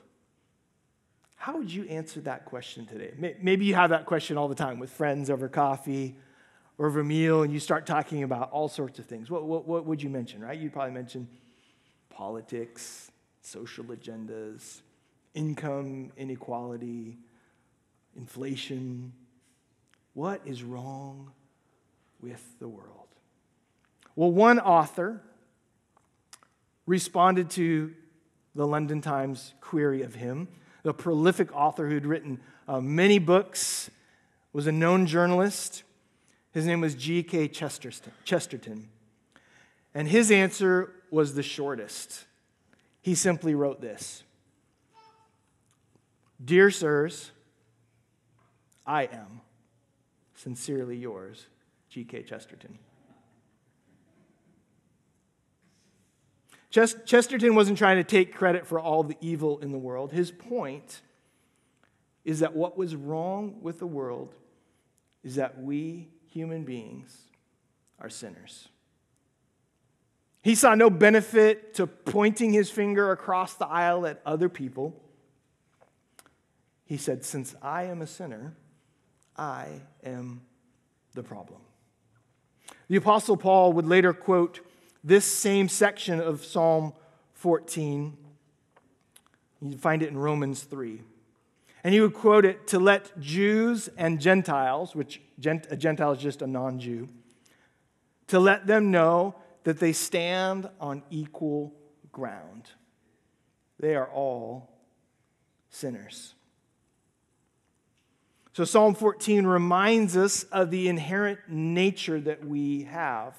How 1.45 1.55
would 1.57 1.71
you 1.71 1.83
answer 1.83 2.21
that 2.21 2.45
question 2.45 2.87
today? 2.87 3.35
Maybe 3.39 3.65
you 3.65 3.75
have 3.75 3.91
that 3.91 4.07
question 4.07 4.35
all 4.35 4.47
the 4.47 4.55
time 4.55 4.79
with 4.79 4.89
friends 4.89 5.29
over 5.29 5.47
coffee 5.47 6.15
or 6.79 6.87
over 6.87 7.01
a 7.01 7.03
meal, 7.03 7.43
and 7.43 7.53
you 7.53 7.59
start 7.59 7.85
talking 7.85 8.23
about 8.23 8.49
all 8.49 8.67
sorts 8.67 8.97
of 8.97 9.05
things. 9.05 9.29
What, 9.29 9.43
what, 9.43 9.67
what 9.67 9.85
would 9.85 10.01
you 10.01 10.09
mention, 10.09 10.41
right? 10.41 10.57
You'd 10.57 10.73
probably 10.73 10.95
mention 10.95 11.27
politics, 12.09 13.11
social 13.43 13.83
agendas, 13.83 14.81
income 15.35 16.11
inequality, 16.17 17.19
inflation. 18.17 19.13
What 20.15 20.41
is 20.45 20.63
wrong 20.63 21.31
with 22.21 22.43
the 22.57 22.67
world? 22.67 23.09
Well, 24.15 24.31
one 24.31 24.59
author 24.59 25.21
responded 26.87 27.51
to 27.51 27.93
the 28.55 28.65
London 28.65 28.99
Times 28.99 29.53
query 29.61 30.01
of 30.01 30.15
him 30.15 30.47
the 30.85 30.93
prolific 30.93 31.51
author 31.51 31.89
who'd 31.89 32.05
written 32.05 32.39
uh, 32.67 32.79
many 32.79 33.17
books, 33.17 33.89
was 34.53 34.67
a 34.67 34.71
known 34.71 35.07
journalist. 35.07 35.81
His 36.51 36.67
name 36.67 36.79
was 36.79 36.93
G.K. 36.93 37.47
Chesterton. 37.47 38.87
And 39.95 40.07
his 40.07 40.29
answer 40.29 40.91
was 41.09 41.33
the 41.33 41.41
shortest. 41.41 42.25
He 43.01 43.15
simply 43.15 43.55
wrote 43.55 43.81
this 43.81 44.23
Dear 46.43 46.69
sirs, 46.69 47.31
I 48.85 49.05
am 49.05 49.41
sincerely 50.35 50.97
yours, 50.97 51.47
G.K. 51.89 52.21
Chesterton. 52.21 52.77
Chesterton 56.75 57.55
wasn't 57.55 57.77
trying 57.77 57.95
to 57.95 58.03
take 58.03 58.35
credit 58.35 58.67
for 58.67 58.79
all 58.79 59.03
the 59.03 59.15
evil 59.21 59.59
in 59.59 59.71
the 59.71 59.77
world. 59.77 60.11
His 60.11 60.29
point 60.29 61.01
is 62.25 62.39
that 62.39 62.53
what 62.53 62.77
was 62.77 62.95
wrong 62.97 63.59
with 63.61 63.79
the 63.79 63.87
world 63.87 64.35
is 65.23 65.35
that 65.35 65.61
we 65.61 66.09
human 66.27 66.65
beings 66.65 67.17
are 67.99 68.09
sinners. 68.09 68.67
He 70.43 70.53
saw 70.53 70.75
no 70.75 70.89
benefit 70.89 71.75
to 71.75 71.87
pointing 71.87 72.51
his 72.51 72.69
finger 72.69 73.11
across 73.11 73.53
the 73.53 73.67
aisle 73.67 74.05
at 74.05 74.21
other 74.25 74.49
people. 74.49 75.01
He 76.83 76.97
said, 76.97 77.23
Since 77.23 77.55
I 77.61 77.83
am 77.85 78.01
a 78.01 78.07
sinner, 78.07 78.53
I 79.37 79.81
am 80.03 80.41
the 81.13 81.23
problem. 81.23 81.61
The 82.89 82.97
Apostle 82.97 83.37
Paul 83.37 83.71
would 83.73 83.87
later 83.87 84.13
quote 84.13 84.59
this 85.05 85.23
same 85.23 85.69
section 85.69 86.19
of 86.19 86.43
Psalm 86.43 86.91
14 87.33 88.17
You 89.61 89.77
find 89.77 90.01
it 90.01 90.09
in 90.09 90.17
Romans 90.17 90.63
3. 90.63 91.01
And 91.83 91.93
he 91.93 92.01
would 92.01 92.15
quote 92.15 92.45
it 92.45 92.65
to 92.67 92.79
let 92.79 93.17
Jews 93.19 93.87
and 93.95 94.19
Gentiles, 94.19 94.95
which 94.95 95.21
a 95.45 95.77
Gentile 95.77 96.13
is 96.13 96.19
just 96.19 96.41
a 96.41 96.47
non 96.47 96.79
Jew, 96.79 97.07
to 98.27 98.39
let 98.39 98.65
them 98.65 98.89
know 98.89 99.35
that 99.63 99.79
they 99.79 99.93
stand 99.93 100.67
on 100.79 101.03
equal 101.11 101.71
ground. 102.11 102.71
They 103.79 103.95
are 103.95 104.07
all 104.07 104.71
sinners. 105.69 106.33
So, 108.53 108.63
Psalm 108.63 108.95
14 108.95 109.45
reminds 109.45 110.17
us 110.17 110.43
of 110.45 110.71
the 110.71 110.87
inherent 110.87 111.39
nature 111.47 112.19
that 112.21 112.43
we 112.43 112.83
have. 112.83 113.35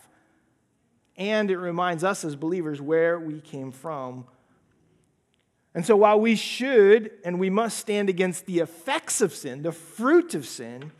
And 1.17 1.51
it 1.51 1.59
reminds 1.59 2.05
us 2.05 2.25
as 2.25 2.37
believers 2.37 2.81
where 2.81 3.19
we 3.19 3.41
came 3.41 3.73
from. 3.73 4.27
And 5.75 5.85
so, 5.85 5.97
while 5.97 6.21
we 6.21 6.37
should 6.37 7.11
and 7.25 7.39
we 7.39 7.51
must 7.51 7.79
stand 7.79 8.09
against 8.09 8.47
the 8.47 8.61
effects 8.61 9.21
of 9.21 9.35
sin, 9.35 9.63
the 9.63 9.73
fruit 9.73 10.35
of 10.35 10.47
sin, 10.47 10.93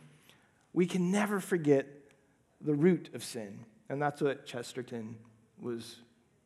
we 0.73 0.85
can 0.85 1.11
never 1.11 1.39
forget 1.39 1.87
the 2.61 2.73
root 2.73 3.09
of 3.13 3.23
sin. 3.23 3.59
And 3.89 4.01
that's 4.01 4.21
what 4.21 4.45
Chesterton 4.45 5.17
was 5.59 5.97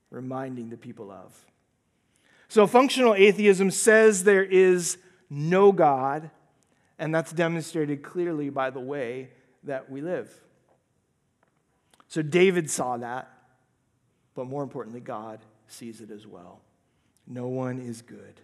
reminding 0.09 0.69
the 0.69 0.77
people 0.77 1.11
of. 1.11 1.45
So, 2.47 2.67
functional 2.67 3.15
atheism 3.15 3.71
says 3.71 4.23
there 4.23 4.43
is 4.43 4.97
no 5.29 5.71
God 5.71 6.29
and 7.01 7.13
that's 7.15 7.31
demonstrated 7.31 8.03
clearly 8.03 8.51
by 8.51 8.69
the 8.69 8.79
way 8.79 9.29
that 9.63 9.89
we 9.89 10.01
live. 10.01 10.31
So 12.07 12.21
David 12.21 12.69
saw 12.69 12.97
that, 12.97 13.30
but 14.35 14.47
more 14.47 14.63
importantly, 14.63 14.99
God 14.99 15.39
sees 15.67 16.01
it 16.01 16.11
as 16.11 16.25
well. 16.25 16.61
No 17.27 17.47
one 17.47 17.79
is 17.79 18.01
good, 18.01 18.41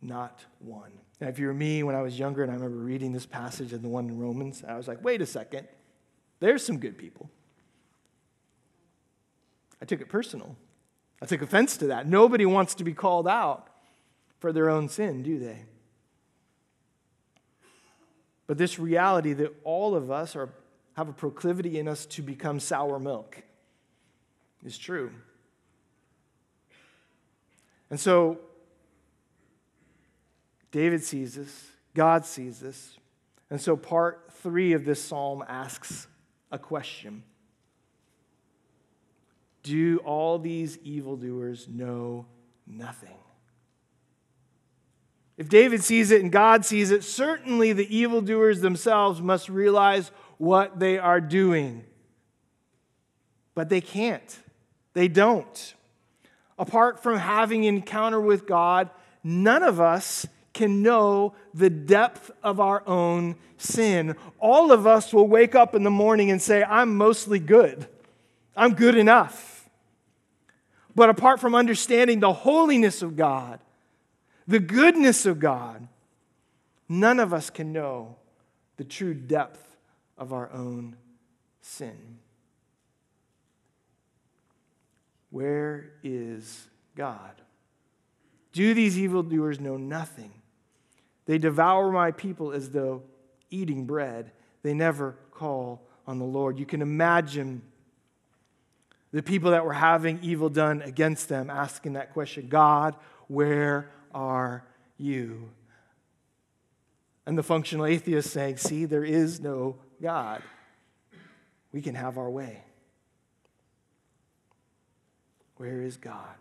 not 0.00 0.44
one. 0.58 0.92
Now, 1.20 1.28
if 1.28 1.38
you're 1.38 1.54
me 1.54 1.82
when 1.82 1.94
I 1.94 2.02
was 2.02 2.18
younger 2.18 2.42
and 2.42 2.50
I 2.50 2.54
remember 2.54 2.78
reading 2.78 3.12
this 3.12 3.26
passage 3.26 3.72
and 3.72 3.82
the 3.82 3.88
one 3.88 4.08
in 4.08 4.18
Romans, 4.18 4.64
I 4.66 4.76
was 4.76 4.88
like, 4.88 5.02
wait 5.04 5.22
a 5.22 5.26
second, 5.26 5.68
there's 6.40 6.64
some 6.64 6.78
good 6.78 6.98
people. 6.98 7.30
I 9.80 9.84
took 9.84 10.00
it 10.00 10.08
personal. 10.08 10.56
I 11.20 11.26
took 11.26 11.42
offense 11.42 11.76
to 11.78 11.86
that. 11.88 12.08
Nobody 12.08 12.46
wants 12.46 12.74
to 12.76 12.84
be 12.84 12.94
called 12.94 13.28
out 13.28 13.68
for 14.40 14.52
their 14.52 14.68
own 14.68 14.88
sin, 14.88 15.22
do 15.22 15.38
they? 15.38 15.64
But 18.48 18.58
this 18.58 18.78
reality 18.78 19.32
that 19.34 19.54
all 19.62 19.94
of 19.94 20.10
us 20.10 20.34
are, 20.34 20.48
have 20.96 21.08
a 21.08 21.12
proclivity 21.12 21.78
in 21.78 21.86
us 21.86 22.06
to 22.06 22.22
become 22.22 22.58
sour 22.58 22.98
milk 22.98 23.42
is 24.64 24.78
true. 24.78 25.10
And 27.90 28.00
so, 28.00 28.38
David 30.70 31.02
sees 31.04 31.34
this, 31.34 31.70
God 31.94 32.24
sees 32.24 32.58
this. 32.58 32.96
And 33.50 33.60
so, 33.60 33.76
part 33.76 34.32
three 34.42 34.72
of 34.72 34.84
this 34.84 35.02
psalm 35.02 35.44
asks 35.46 36.06
a 36.50 36.58
question 36.58 37.22
Do 39.62 39.98
all 39.98 40.38
these 40.38 40.78
evildoers 40.78 41.68
know 41.68 42.26
nothing? 42.66 43.18
If 45.36 45.48
David 45.48 45.82
sees 45.82 46.10
it 46.10 46.22
and 46.22 46.30
God 46.30 46.64
sees 46.64 46.90
it, 46.90 47.04
certainly 47.04 47.72
the 47.72 47.94
evildoers 47.94 48.60
themselves 48.60 49.20
must 49.20 49.48
realize 49.48 50.10
what 50.38 50.78
they 50.78 50.98
are 50.98 51.20
doing. 51.20 51.84
But 53.54 53.68
they 53.68 53.80
can't. 53.80 54.41
They 54.94 55.08
don't. 55.08 55.74
Apart 56.58 57.02
from 57.02 57.18
having 57.18 57.64
encounter 57.64 58.20
with 58.20 58.46
God, 58.46 58.90
none 59.24 59.62
of 59.62 59.80
us 59.80 60.26
can 60.52 60.82
know 60.82 61.34
the 61.54 61.70
depth 61.70 62.30
of 62.42 62.60
our 62.60 62.86
own 62.86 63.36
sin. 63.56 64.14
All 64.38 64.70
of 64.70 64.86
us 64.86 65.12
will 65.12 65.26
wake 65.26 65.54
up 65.54 65.74
in 65.74 65.82
the 65.82 65.90
morning 65.90 66.30
and 66.30 66.40
say, 66.40 66.62
I'm 66.62 66.96
mostly 66.96 67.38
good. 67.38 67.86
I'm 68.56 68.74
good 68.74 68.96
enough. 68.96 69.68
But 70.94 71.08
apart 71.08 71.40
from 71.40 71.54
understanding 71.54 72.20
the 72.20 72.32
holiness 72.32 73.00
of 73.00 73.16
God, 73.16 73.60
the 74.46 74.60
goodness 74.60 75.24
of 75.24 75.38
God, 75.38 75.88
none 76.88 77.18
of 77.18 77.32
us 77.32 77.48
can 77.48 77.72
know 77.72 78.16
the 78.76 78.84
true 78.84 79.14
depth 79.14 79.76
of 80.18 80.32
our 80.32 80.52
own 80.52 80.96
sin. 81.62 82.18
Where 85.32 85.94
is 86.04 86.68
God? 86.94 87.32
Do 88.52 88.74
these 88.74 88.98
evildoers 88.98 89.58
know 89.58 89.78
nothing? 89.78 90.30
They 91.24 91.38
devour 91.38 91.90
my 91.90 92.10
people 92.10 92.52
as 92.52 92.70
though 92.70 93.02
eating 93.50 93.86
bread. 93.86 94.30
They 94.62 94.74
never 94.74 95.16
call 95.30 95.88
on 96.06 96.18
the 96.18 96.26
Lord. 96.26 96.58
You 96.58 96.66
can 96.66 96.82
imagine 96.82 97.62
the 99.10 99.22
people 99.22 99.52
that 99.52 99.64
were 99.64 99.72
having 99.72 100.18
evil 100.22 100.50
done 100.50 100.82
against 100.82 101.30
them 101.30 101.48
asking 101.48 101.94
that 101.94 102.12
question 102.12 102.48
God, 102.48 102.94
where 103.28 103.90
are 104.14 104.66
you? 104.98 105.48
And 107.24 107.38
the 107.38 107.42
functional 107.42 107.86
atheist 107.86 108.30
saying, 108.30 108.58
See, 108.58 108.84
there 108.84 109.04
is 109.04 109.40
no 109.40 109.76
God. 110.02 110.42
We 111.72 111.80
can 111.80 111.94
have 111.94 112.18
our 112.18 112.28
way. 112.28 112.64
Where 115.62 115.80
is 115.80 115.96
God? 115.96 116.34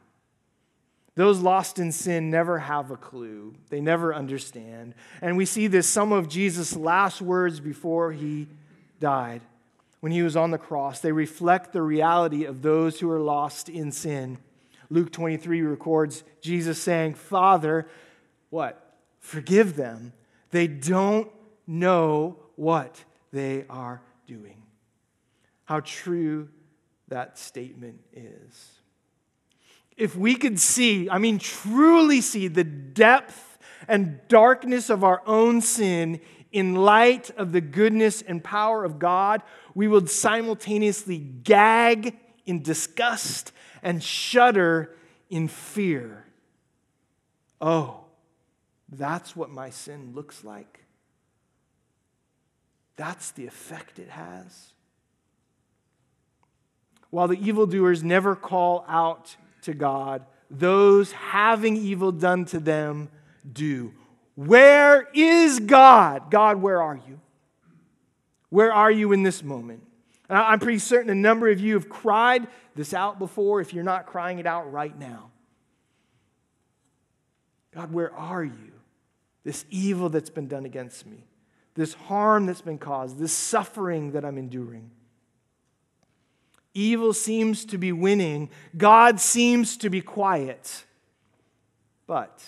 Those 1.13 1.41
lost 1.41 1.77
in 1.77 1.91
sin 1.91 2.31
never 2.31 2.57
have 2.57 2.89
a 2.89 2.97
clue. 2.97 3.53
They 3.69 3.79
never 3.79 4.15
understand. 4.15 4.95
And 5.21 5.37
we 5.37 5.45
see 5.45 5.67
this 5.67 5.87
some 5.87 6.11
of 6.11 6.27
Jesus' 6.27 6.75
last 6.75 7.21
words 7.21 7.59
before 7.59 8.13
he 8.13 8.47
died, 8.99 9.43
when 9.99 10.11
he 10.11 10.23
was 10.23 10.35
on 10.35 10.49
the 10.49 10.57
cross. 10.57 11.01
They 11.01 11.11
reflect 11.11 11.71
the 11.71 11.83
reality 11.83 12.45
of 12.45 12.63
those 12.63 12.99
who 12.99 13.11
are 13.11 13.19
lost 13.19 13.69
in 13.69 13.91
sin. 13.91 14.39
Luke 14.89 15.11
23 15.11 15.61
records 15.61 16.23
Jesus 16.41 16.81
saying, 16.81 17.13
Father, 17.13 17.87
what? 18.49 18.95
Forgive 19.19 19.75
them. 19.75 20.13
They 20.49 20.65
don't 20.65 21.29
know 21.67 22.37
what 22.55 23.03
they 23.31 23.65
are 23.69 24.01
doing. 24.25 24.63
How 25.65 25.81
true 25.81 26.49
that 27.09 27.37
statement 27.37 27.99
is. 28.13 28.80
If 30.01 30.15
we 30.15 30.33
could 30.33 30.59
see, 30.59 31.07
I 31.11 31.19
mean, 31.19 31.37
truly 31.37 32.21
see 32.21 32.47
the 32.47 32.63
depth 32.63 33.59
and 33.87 34.19
darkness 34.27 34.89
of 34.89 35.03
our 35.03 35.21
own 35.27 35.61
sin 35.61 36.21
in 36.51 36.73
light 36.73 37.29
of 37.37 37.51
the 37.51 37.61
goodness 37.61 38.23
and 38.23 38.43
power 38.43 38.83
of 38.83 38.97
God, 38.97 39.43
we 39.75 39.87
would 39.87 40.09
simultaneously 40.09 41.19
gag 41.19 42.17
in 42.47 42.63
disgust 42.63 43.51
and 43.83 44.01
shudder 44.01 44.95
in 45.29 45.47
fear. 45.47 46.25
Oh, 47.61 48.05
that's 48.89 49.35
what 49.35 49.51
my 49.51 49.69
sin 49.69 50.13
looks 50.15 50.43
like. 50.43 50.83
That's 52.95 53.29
the 53.29 53.45
effect 53.45 53.99
it 53.99 54.09
has. 54.09 54.73
While 57.11 57.27
the 57.27 57.39
evildoers 57.39 58.03
never 58.03 58.35
call 58.35 58.83
out 58.87 59.35
to 59.63 59.73
God, 59.73 60.25
those 60.49 61.11
having 61.11 61.77
evil 61.77 62.11
done 62.11 62.45
to 62.45 62.59
them 62.59 63.09
do. 63.51 63.93
Where 64.35 65.07
is 65.13 65.59
God? 65.59 66.31
God, 66.31 66.61
where 66.61 66.81
are 66.81 66.99
you? 67.07 67.19
Where 68.49 68.73
are 68.73 68.91
you 68.91 69.11
in 69.11 69.23
this 69.23 69.43
moment? 69.43 69.83
I'm 70.29 70.59
pretty 70.59 70.79
certain 70.79 71.09
a 71.09 71.15
number 71.15 71.49
of 71.49 71.59
you 71.59 71.73
have 71.73 71.89
cried 71.89 72.47
this 72.75 72.93
out 72.93 73.19
before 73.19 73.59
if 73.61 73.73
you're 73.73 73.83
not 73.83 74.05
crying 74.05 74.39
it 74.39 74.45
out 74.45 74.71
right 74.71 74.97
now. 74.97 75.31
God, 77.73 77.91
where 77.91 78.13
are 78.13 78.43
you? 78.43 78.71
This 79.43 79.65
evil 79.69 80.09
that's 80.09 80.29
been 80.29 80.47
done 80.47 80.65
against 80.65 81.05
me, 81.05 81.25
this 81.73 81.93
harm 81.93 82.45
that's 82.45 82.61
been 82.61 82.77
caused, 82.77 83.17
this 83.17 83.33
suffering 83.33 84.11
that 84.11 84.23
I'm 84.23 84.37
enduring. 84.37 84.91
Evil 86.73 87.13
seems 87.13 87.65
to 87.65 87.77
be 87.77 87.91
winning, 87.91 88.49
God 88.77 89.19
seems 89.19 89.77
to 89.77 89.89
be 89.89 90.01
quiet. 90.01 90.85
But 92.07 92.41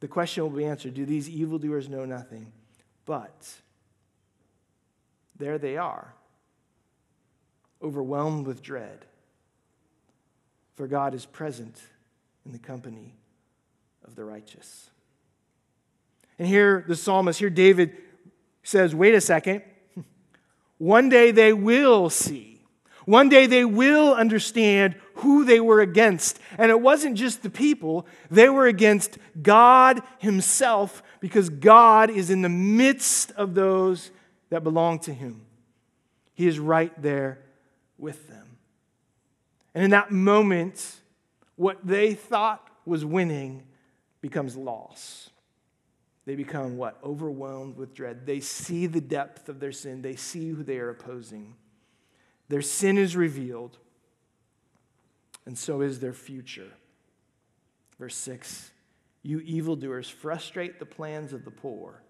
the 0.00 0.08
question 0.08 0.42
will 0.42 0.50
be 0.50 0.64
answered 0.64 0.94
do 0.94 1.06
these 1.06 1.28
evildoers 1.28 1.88
know 1.88 2.04
nothing? 2.04 2.52
But 3.04 3.48
there 5.36 5.58
they 5.58 5.76
are, 5.76 6.14
overwhelmed 7.82 8.46
with 8.46 8.62
dread. 8.62 9.06
For 10.76 10.86
God 10.86 11.14
is 11.14 11.26
present 11.26 11.80
in 12.46 12.52
the 12.52 12.58
company 12.58 13.14
of 14.06 14.14
the 14.16 14.24
righteous. 14.24 14.90
And 16.38 16.48
here, 16.48 16.84
the 16.88 16.96
psalmist, 16.96 17.38
here 17.38 17.50
David 17.50 17.96
says, 18.62 18.94
wait 18.94 19.14
a 19.14 19.20
second. 19.20 19.62
One 20.80 21.10
day 21.10 21.30
they 21.30 21.52
will 21.52 22.08
see. 22.08 22.62
One 23.04 23.28
day 23.28 23.44
they 23.44 23.66
will 23.66 24.14
understand 24.14 24.94
who 25.16 25.44
they 25.44 25.60
were 25.60 25.82
against. 25.82 26.38
And 26.56 26.70
it 26.70 26.80
wasn't 26.80 27.18
just 27.18 27.42
the 27.42 27.50
people, 27.50 28.06
they 28.30 28.48
were 28.48 28.66
against 28.66 29.18
God 29.42 30.00
Himself 30.20 31.02
because 31.20 31.50
God 31.50 32.08
is 32.08 32.30
in 32.30 32.40
the 32.40 32.48
midst 32.48 33.30
of 33.32 33.54
those 33.54 34.10
that 34.48 34.64
belong 34.64 35.00
to 35.00 35.12
Him. 35.12 35.42
He 36.32 36.46
is 36.46 36.58
right 36.58 36.92
there 37.02 37.40
with 37.98 38.28
them. 38.28 38.56
And 39.74 39.84
in 39.84 39.90
that 39.90 40.10
moment, 40.10 40.82
what 41.56 41.76
they 41.86 42.14
thought 42.14 42.66
was 42.86 43.04
winning 43.04 43.64
becomes 44.22 44.56
loss. 44.56 45.29
They 46.30 46.36
become 46.36 46.76
what? 46.76 46.96
Overwhelmed 47.02 47.76
with 47.76 47.92
dread. 47.92 48.24
They 48.24 48.38
see 48.38 48.86
the 48.86 49.00
depth 49.00 49.48
of 49.48 49.58
their 49.58 49.72
sin, 49.72 50.00
they 50.00 50.14
see 50.14 50.50
who 50.50 50.62
they 50.62 50.78
are 50.78 50.90
opposing. 50.90 51.56
Their 52.48 52.62
sin 52.62 52.98
is 52.98 53.16
revealed, 53.16 53.78
and 55.44 55.58
so 55.58 55.80
is 55.80 55.98
their 55.98 56.12
future. 56.12 56.70
Verse 57.98 58.14
6 58.14 58.70
You 59.24 59.40
evildoers 59.40 60.08
frustrate 60.08 60.78
the 60.78 60.86
plans 60.86 61.32
of 61.32 61.44
the 61.44 61.50
poor, 61.50 62.00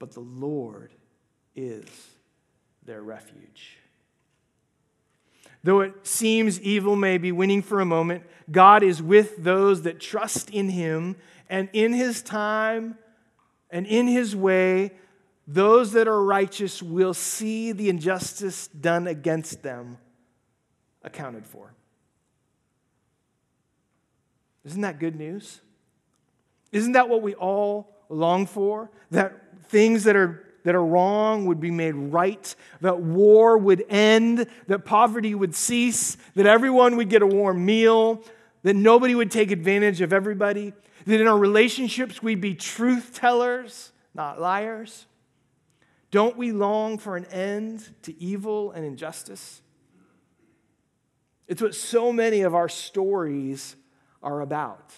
but 0.00 0.10
the 0.10 0.18
Lord 0.18 0.92
is 1.54 1.84
their 2.84 3.00
refuge. 3.00 3.78
Though 5.62 5.82
it 5.82 6.04
seems 6.04 6.60
evil 6.60 6.96
may 6.96 7.16
be 7.16 7.30
winning 7.30 7.62
for 7.62 7.80
a 7.80 7.84
moment, 7.84 8.24
God 8.50 8.82
is 8.82 9.00
with 9.00 9.42
those 9.44 9.82
that 9.82 10.00
trust 10.00 10.50
in 10.50 10.68
Him, 10.68 11.14
and 11.48 11.68
in 11.72 11.92
His 11.92 12.22
time 12.22 12.98
and 13.70 13.86
in 13.86 14.06
His 14.06 14.34
way, 14.34 14.92
those 15.46 15.92
that 15.92 16.08
are 16.08 16.22
righteous 16.22 16.82
will 16.82 17.14
see 17.14 17.72
the 17.72 17.88
injustice 17.88 18.68
done 18.68 19.06
against 19.06 19.62
them 19.62 19.98
accounted 21.02 21.46
for. 21.46 21.72
Isn't 24.64 24.80
that 24.80 24.98
good 24.98 25.14
news? 25.14 25.60
Isn't 26.72 26.92
that 26.92 27.08
what 27.08 27.22
we 27.22 27.34
all 27.34 27.94
long 28.08 28.46
for? 28.46 28.90
That 29.12 29.64
things 29.68 30.04
that 30.04 30.16
are 30.16 30.42
that 30.66 30.74
are 30.74 30.84
wrong 30.84 31.46
would 31.46 31.60
be 31.60 31.70
made 31.70 31.94
right, 31.94 32.56
that 32.80 33.00
war 33.00 33.56
would 33.56 33.84
end, 33.88 34.48
that 34.66 34.84
poverty 34.84 35.32
would 35.32 35.54
cease, 35.54 36.16
that 36.34 36.44
everyone 36.44 36.96
would 36.96 37.08
get 37.08 37.22
a 37.22 37.26
warm 37.26 37.64
meal, 37.64 38.20
that 38.64 38.74
nobody 38.74 39.14
would 39.14 39.30
take 39.30 39.52
advantage 39.52 40.00
of 40.00 40.12
everybody, 40.12 40.72
that 41.06 41.20
in 41.20 41.26
our 41.26 41.38
relationships 41.38 42.22
we'd 42.22 42.40
be 42.40 42.54
truth 42.54 43.14
tellers, 43.14 43.92
not 44.14 44.40
liars. 44.40 45.06
Don't 46.10 46.36
we 46.36 46.52
long 46.52 46.98
for 46.98 47.16
an 47.16 47.24
end 47.26 47.88
to 48.02 48.20
evil 48.20 48.72
and 48.72 48.84
injustice? 48.84 49.62
It's 51.46 51.62
what 51.62 51.74
so 51.74 52.12
many 52.12 52.42
of 52.42 52.54
our 52.54 52.68
stories 52.68 53.76
are 54.22 54.40
about. 54.40 54.94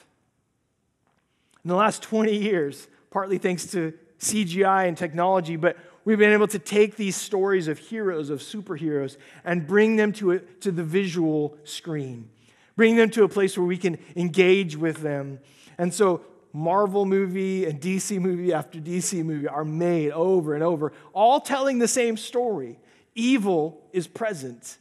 In 1.65 1.69
the 1.69 1.77
last 1.77 2.03
20 2.03 2.35
years, 2.35 2.89
partly 3.11 3.39
thanks 3.39 3.67
to 3.73 3.93
CGI 4.19 4.89
and 4.89 4.97
technology, 4.97 5.57
but 5.57 5.77
we've 6.05 6.19
been 6.19 6.33
able 6.33 6.49
to 6.49 6.59
take 6.59 6.97
these 6.97 7.17
stories 7.17 7.69
of 7.69 7.79
heroes, 7.79 8.31
of 8.31 8.41
superheroes, 8.41 9.19
and 9.45 9.67
bring 9.67 9.97
them 9.97 10.13
to, 10.15 10.33
a, 10.33 10.39
to 10.39 10.71
the 10.71 10.83
visual 10.83 11.59
screen, 11.65 12.31
bring 12.77 12.97
them 12.97 13.11
to 13.11 13.25
a 13.25 13.29
place 13.29 13.59
where 13.59 13.67
we 13.67 13.77
can 13.77 13.99
engage 14.17 14.77
with 14.77 15.03
them. 15.03 15.41
And 15.79 15.95
so, 15.95 16.23
Marvel 16.53 17.05
movie 17.05 17.67
and 17.67 17.81
DC 17.81 18.19
movie 18.19 18.53
after 18.53 18.79
DC 18.79 19.25
movie 19.25 19.47
are 19.47 19.65
made 19.65 20.13
over 20.13 20.55
and 20.55 20.63
over, 20.63 20.93
all 21.13 21.41
telling 21.41 21.79
the 21.79 21.89
same 21.89 22.17
story. 22.17 22.79
Evil 23.15 23.87
is 23.93 24.07
present, 24.07 24.79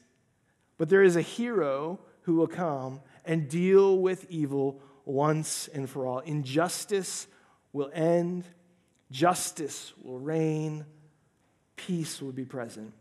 but 0.78 0.90
there 0.90 1.04
is 1.04 1.16
a 1.16 1.22
hero 1.22 2.00
who 2.22 2.36
will 2.36 2.48
come 2.48 3.02
and 3.26 3.50
deal 3.50 3.98
with 4.00 4.26
evil 4.30 4.82
once 5.06 5.68
and 5.68 5.90
for 5.90 6.08
all. 6.08 6.20
Injustice 6.20 7.28
will 7.74 7.92
end 7.94 8.46
Justice 9.12 9.94
will 10.02 10.20
reign, 10.20 10.86
peace 11.76 12.22
will 12.22 12.32
be 12.32 12.46
present. 12.46 12.94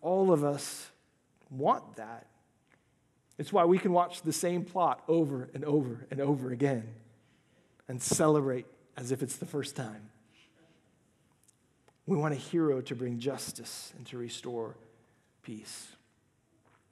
All 0.00 0.32
of 0.32 0.44
us 0.44 0.90
want 1.50 1.96
that. 1.96 2.26
It's 3.38 3.52
why 3.52 3.64
we 3.64 3.78
can 3.78 3.92
watch 3.92 4.22
the 4.22 4.32
same 4.32 4.64
plot 4.64 5.02
over 5.08 5.48
and 5.54 5.64
over 5.64 6.06
and 6.10 6.20
over 6.20 6.50
again 6.50 6.88
and 7.88 8.00
celebrate 8.00 8.66
as 8.96 9.12
if 9.12 9.22
it's 9.22 9.36
the 9.36 9.46
first 9.46 9.74
time. 9.74 10.10
We 12.06 12.16
want 12.16 12.34
a 12.34 12.36
hero 12.36 12.80
to 12.82 12.94
bring 12.94 13.18
justice 13.18 13.92
and 13.96 14.06
to 14.06 14.18
restore 14.18 14.76
peace. 15.42 15.88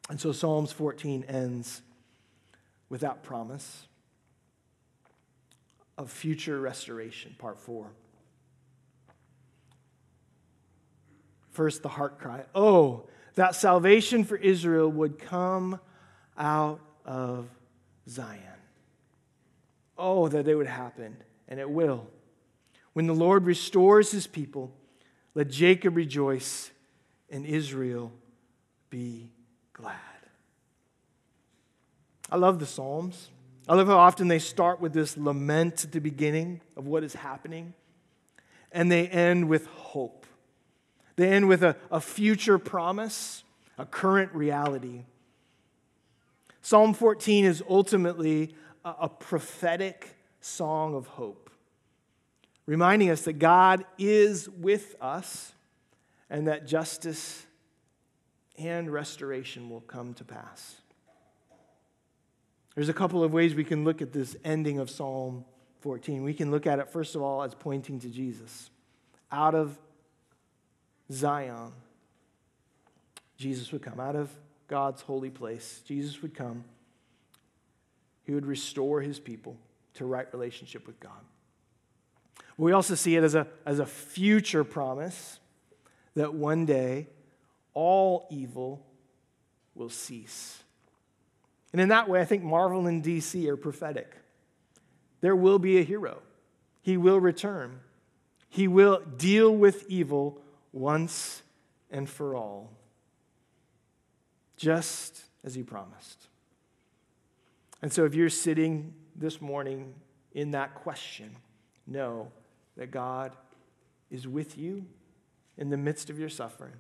And 0.09 0.21
so 0.21 0.33
Psalms 0.33 0.73
14 0.73 1.25
ends 1.29 1.83
with 2.89 3.03
that 3.03 3.23
promise 3.23 3.87
of 5.99 6.11
future 6.11 6.61
restoration, 6.61 7.35
part 7.39 7.59
four. 7.59 7.87
First, 11.51 11.83
the 11.83 11.89
heart 11.89 12.19
cry 12.19 12.45
Oh, 12.55 13.07
that 13.35 13.55
salvation 13.55 14.25
for 14.25 14.37
Israel 14.37 14.91
would 14.91 15.19
come 15.19 15.79
out 16.41 16.81
of 17.05 17.47
Zion. 18.09 18.41
Oh, 19.97 20.27
that 20.29 20.49
it 20.49 20.55
would 20.57 20.67
happen, 20.67 21.17
and 21.47 21.61
it 21.61 21.71
will. 21.71 22.09
When 22.95 23.07
the 23.07 23.15
Lord 23.15 23.45
restores 23.45 24.11
his 24.11 24.27
people, 24.27 24.73
let 25.35 25.49
Jacob 25.49 25.97
rejoice 25.97 26.71
and 27.29 27.47
Israel 27.47 28.11
be 28.89 29.31
glad. 29.73 29.95
I 32.31 32.37
love 32.37 32.59
the 32.59 32.67
Psalms. 32.67 33.29
I 33.69 33.75
love 33.75 33.87
how 33.87 33.99
often 33.99 34.29
they 34.29 34.39
start 34.39 34.81
with 34.81 34.93
this 34.93 35.17
lament 35.17 35.85
at 35.85 35.93
the 35.93 36.01
beginning 36.01 36.61
of 36.77 36.87
what 36.87 37.05
is 37.05 37.15
happening, 37.15 37.75
and 38.73 38.91
they 38.91 39.07
end 39.07 39.49
with 39.49 39.67
hope. 39.67 40.27
They 41.17 41.29
end 41.29 41.47
with 41.49 41.63
a, 41.63 41.77
a 41.91 42.01
future 42.01 42.59
promise, 42.59 43.45
a 43.79 43.85
current 43.85 44.33
reality. 44.35 45.05
Psalm 46.63 46.95
14 46.95 47.45
is 47.45 47.63
ultimately 47.69 48.55
a, 48.85 49.09
prophetic 49.09 50.17
song 50.41 50.95
of 50.95 51.07
hope, 51.07 51.51
reminding 52.67 53.11
us 53.11 53.23
that 53.23 53.35
God 53.35 53.85
is 53.99 54.49
with 54.49 54.95
us 55.01 55.53
and 56.29 56.47
that 56.49 56.67
justice 56.67 57.45
and 58.59 58.91
restoration 58.91 59.71
will 59.71 59.81
come 59.81 60.15
to 60.15 60.25
pass. 60.25 60.77
There's 62.75 62.89
a 62.89 62.95
couple 62.95 63.25
of 63.25 63.33
ways 63.33 63.55
we 63.55 63.65
can 63.65 63.85
look 63.85 64.01
at 64.01 64.13
this 64.13 64.37
ending 64.45 64.79
of 64.79 64.91
Psalm 64.91 65.45
14. 65.81 66.23
We 66.23 66.35
can 66.35 66.51
look 66.51 66.67
at 66.67 66.79
it, 66.79 66.89
first 66.89 67.15
of 67.15 67.23
all, 67.23 67.43
as 67.43 67.55
pointing 67.55 67.99
to 68.01 68.09
Jesus. 68.09 68.71
Out 69.33 69.55
of 69.55 69.79
Zion, 71.11 71.73
Jesus 73.37 73.73
would 73.73 73.83
come. 73.83 73.99
Out 73.99 74.17
of 74.17 74.31
God's 74.71 75.03
holy 75.03 75.31
place, 75.31 75.83
Jesus 75.85 76.23
would 76.23 76.33
come. 76.33 76.63
He 78.23 78.33
would 78.33 78.47
restore 78.47 79.01
his 79.01 79.19
people 79.19 79.57
to 79.95 80.05
right 80.05 80.33
relationship 80.33 80.87
with 80.87 81.01
God. 81.01 81.21
We 82.57 82.71
also 82.71 82.95
see 82.95 83.17
it 83.17 83.25
as 83.25 83.35
a, 83.35 83.49
as 83.67 83.81
a 83.81 83.87
future 83.87 84.63
promise 84.63 85.41
that 86.15 86.35
one 86.35 86.67
day 86.67 87.09
all 87.75 88.29
evil 88.31 88.87
will 89.75 89.89
cease. 89.89 90.63
And 91.73 91.81
in 91.81 91.89
that 91.89 92.09
way, 92.09 92.21
I 92.21 92.25
think 92.25 92.45
Marvel 92.45 92.87
and 92.87 93.03
DC 93.03 93.49
are 93.49 93.57
prophetic. 93.57 94.15
There 95.21 95.35
will 95.35 95.59
be 95.59 95.79
a 95.79 95.83
hero, 95.83 96.23
he 96.81 96.97
will 96.97 97.19
return, 97.19 97.81
he 98.49 98.69
will 98.69 99.03
deal 99.17 99.51
with 99.51 99.85
evil 99.89 100.41
once 100.73 101.43
and 101.91 102.09
for 102.09 102.37
all, 102.37 102.71
just 104.61 105.23
as 105.43 105.55
he 105.55 105.63
promised. 105.63 106.29
And 107.81 107.91
so, 107.91 108.05
if 108.05 108.15
you're 108.15 108.29
sitting 108.29 108.93
this 109.17 109.41
morning 109.41 109.95
in 110.33 110.51
that 110.51 110.75
question, 110.75 111.35
know 111.87 112.31
that 112.77 112.91
God 112.91 113.33
is 114.11 114.29
with 114.29 114.59
you 114.59 114.85
in 115.57 115.71
the 115.71 115.79
midst 115.79 116.11
of 116.11 116.19
your 116.19 116.29
suffering 116.29 116.75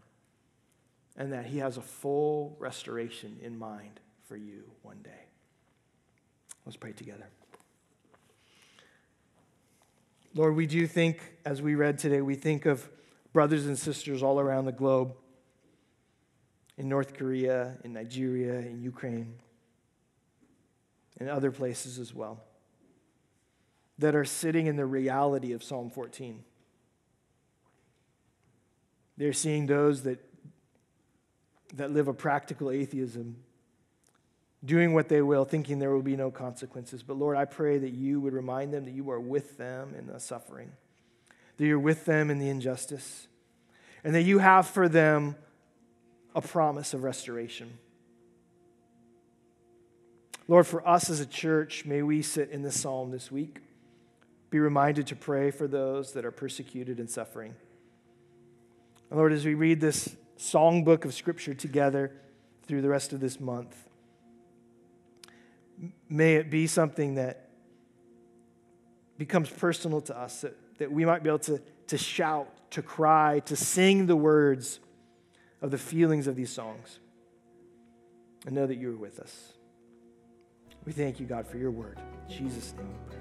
and 1.16 1.32
that 1.32 1.46
he 1.46 1.58
has 1.58 1.78
a 1.78 1.80
full 1.80 2.54
restoration 2.58 3.38
in 3.42 3.58
mind 3.58 3.98
for 4.28 4.36
you 4.36 4.62
one 4.82 4.98
day. 5.02 5.24
Let's 6.66 6.76
pray 6.76 6.92
together. 6.92 7.28
Lord, 10.34 10.54
we 10.54 10.66
do 10.66 10.86
think, 10.86 11.18
as 11.46 11.62
we 11.62 11.76
read 11.76 11.98
today, 11.98 12.20
we 12.20 12.34
think 12.34 12.66
of 12.66 12.86
brothers 13.32 13.64
and 13.64 13.78
sisters 13.78 14.22
all 14.22 14.38
around 14.38 14.66
the 14.66 14.72
globe 14.72 15.14
in 16.80 16.88
North 16.88 17.12
Korea, 17.12 17.76
in 17.84 17.92
Nigeria, 17.92 18.54
in 18.54 18.80
Ukraine, 18.80 19.34
and 21.18 21.28
other 21.28 21.50
places 21.50 21.98
as 21.98 22.14
well 22.14 22.42
that 23.98 24.14
are 24.14 24.24
sitting 24.24 24.66
in 24.66 24.76
the 24.76 24.86
reality 24.86 25.52
of 25.52 25.62
Psalm 25.62 25.90
14. 25.90 26.42
They're 29.18 29.34
seeing 29.34 29.66
those 29.66 30.04
that, 30.04 30.24
that 31.74 31.90
live 31.90 32.08
a 32.08 32.14
practical 32.14 32.70
atheism 32.70 33.36
doing 34.64 34.94
what 34.94 35.10
they 35.10 35.20
will, 35.20 35.44
thinking 35.44 35.80
there 35.80 35.90
will 35.90 36.00
be 36.00 36.16
no 36.16 36.30
consequences. 36.30 37.02
But 37.02 37.18
Lord, 37.18 37.36
I 37.36 37.44
pray 37.44 37.76
that 37.76 37.90
you 37.90 38.22
would 38.22 38.32
remind 38.32 38.72
them 38.72 38.86
that 38.86 38.94
you 38.94 39.10
are 39.10 39.20
with 39.20 39.58
them 39.58 39.94
in 39.98 40.06
the 40.06 40.18
suffering, 40.18 40.72
that 41.58 41.66
you're 41.66 41.78
with 41.78 42.06
them 42.06 42.30
in 42.30 42.38
the 42.38 42.48
injustice, 42.48 43.28
and 44.02 44.14
that 44.14 44.22
you 44.22 44.38
have 44.38 44.66
for 44.66 44.88
them 44.88 45.36
a 46.34 46.40
promise 46.40 46.94
of 46.94 47.02
restoration. 47.02 47.78
Lord, 50.48 50.66
for 50.66 50.86
us 50.86 51.10
as 51.10 51.20
a 51.20 51.26
church, 51.26 51.84
may 51.84 52.02
we 52.02 52.22
sit 52.22 52.50
in 52.50 52.62
the 52.62 52.72
psalm 52.72 53.10
this 53.10 53.30
week, 53.30 53.60
be 54.50 54.58
reminded 54.58 55.06
to 55.08 55.16
pray 55.16 55.50
for 55.50 55.68
those 55.68 56.12
that 56.14 56.24
are 56.24 56.32
persecuted 56.32 56.98
and 56.98 57.08
suffering. 57.08 57.54
And 59.10 59.18
Lord, 59.18 59.32
as 59.32 59.44
we 59.44 59.54
read 59.54 59.80
this 59.80 60.16
songbook 60.38 61.04
of 61.04 61.14
Scripture 61.14 61.54
together 61.54 62.12
through 62.66 62.82
the 62.82 62.88
rest 62.88 63.12
of 63.12 63.20
this 63.20 63.38
month, 63.38 63.76
may 66.08 66.34
it 66.34 66.50
be 66.50 66.66
something 66.66 67.14
that 67.14 67.48
becomes 69.18 69.50
personal 69.50 70.00
to 70.00 70.18
us, 70.18 70.40
that, 70.40 70.56
that 70.78 70.90
we 70.90 71.04
might 71.04 71.22
be 71.22 71.28
able 71.28 71.38
to, 71.38 71.60
to 71.88 71.98
shout, 71.98 72.48
to 72.70 72.82
cry, 72.82 73.40
to 73.46 73.54
sing 73.54 74.06
the 74.06 74.16
words 74.16 74.80
of 75.62 75.70
the 75.70 75.78
feelings 75.78 76.26
of 76.26 76.36
these 76.36 76.50
songs, 76.50 77.00
and 78.46 78.54
know 78.54 78.66
that 78.66 78.76
you 78.76 78.92
are 78.92 78.96
with 78.96 79.18
us. 79.18 79.52
We 80.86 80.92
thank 80.92 81.20
you, 81.20 81.26
God, 81.26 81.46
for 81.46 81.58
your 81.58 81.70
word. 81.70 81.98
In 82.28 82.34
Jesus' 82.34 82.74
name 82.76 82.88
we 82.88 82.94
pray. 83.06 83.16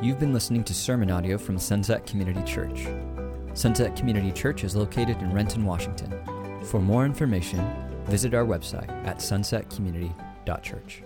You've 0.00 0.18
been 0.18 0.32
listening 0.32 0.64
to 0.64 0.72
sermon 0.72 1.10
audio 1.10 1.36
from 1.36 1.58
Sunset 1.58 2.06
Community 2.06 2.42
Church. 2.44 2.86
Sunset 3.52 3.94
Community 3.94 4.32
Church 4.32 4.64
is 4.64 4.74
located 4.74 5.18
in 5.18 5.32
Renton, 5.32 5.66
Washington. 5.66 6.14
For 6.64 6.80
more 6.80 7.04
information, 7.04 7.60
visit 8.06 8.32
our 8.32 8.44
website 8.44 8.88
at 9.06 9.18
sunsetcommunity.church. 9.18 11.02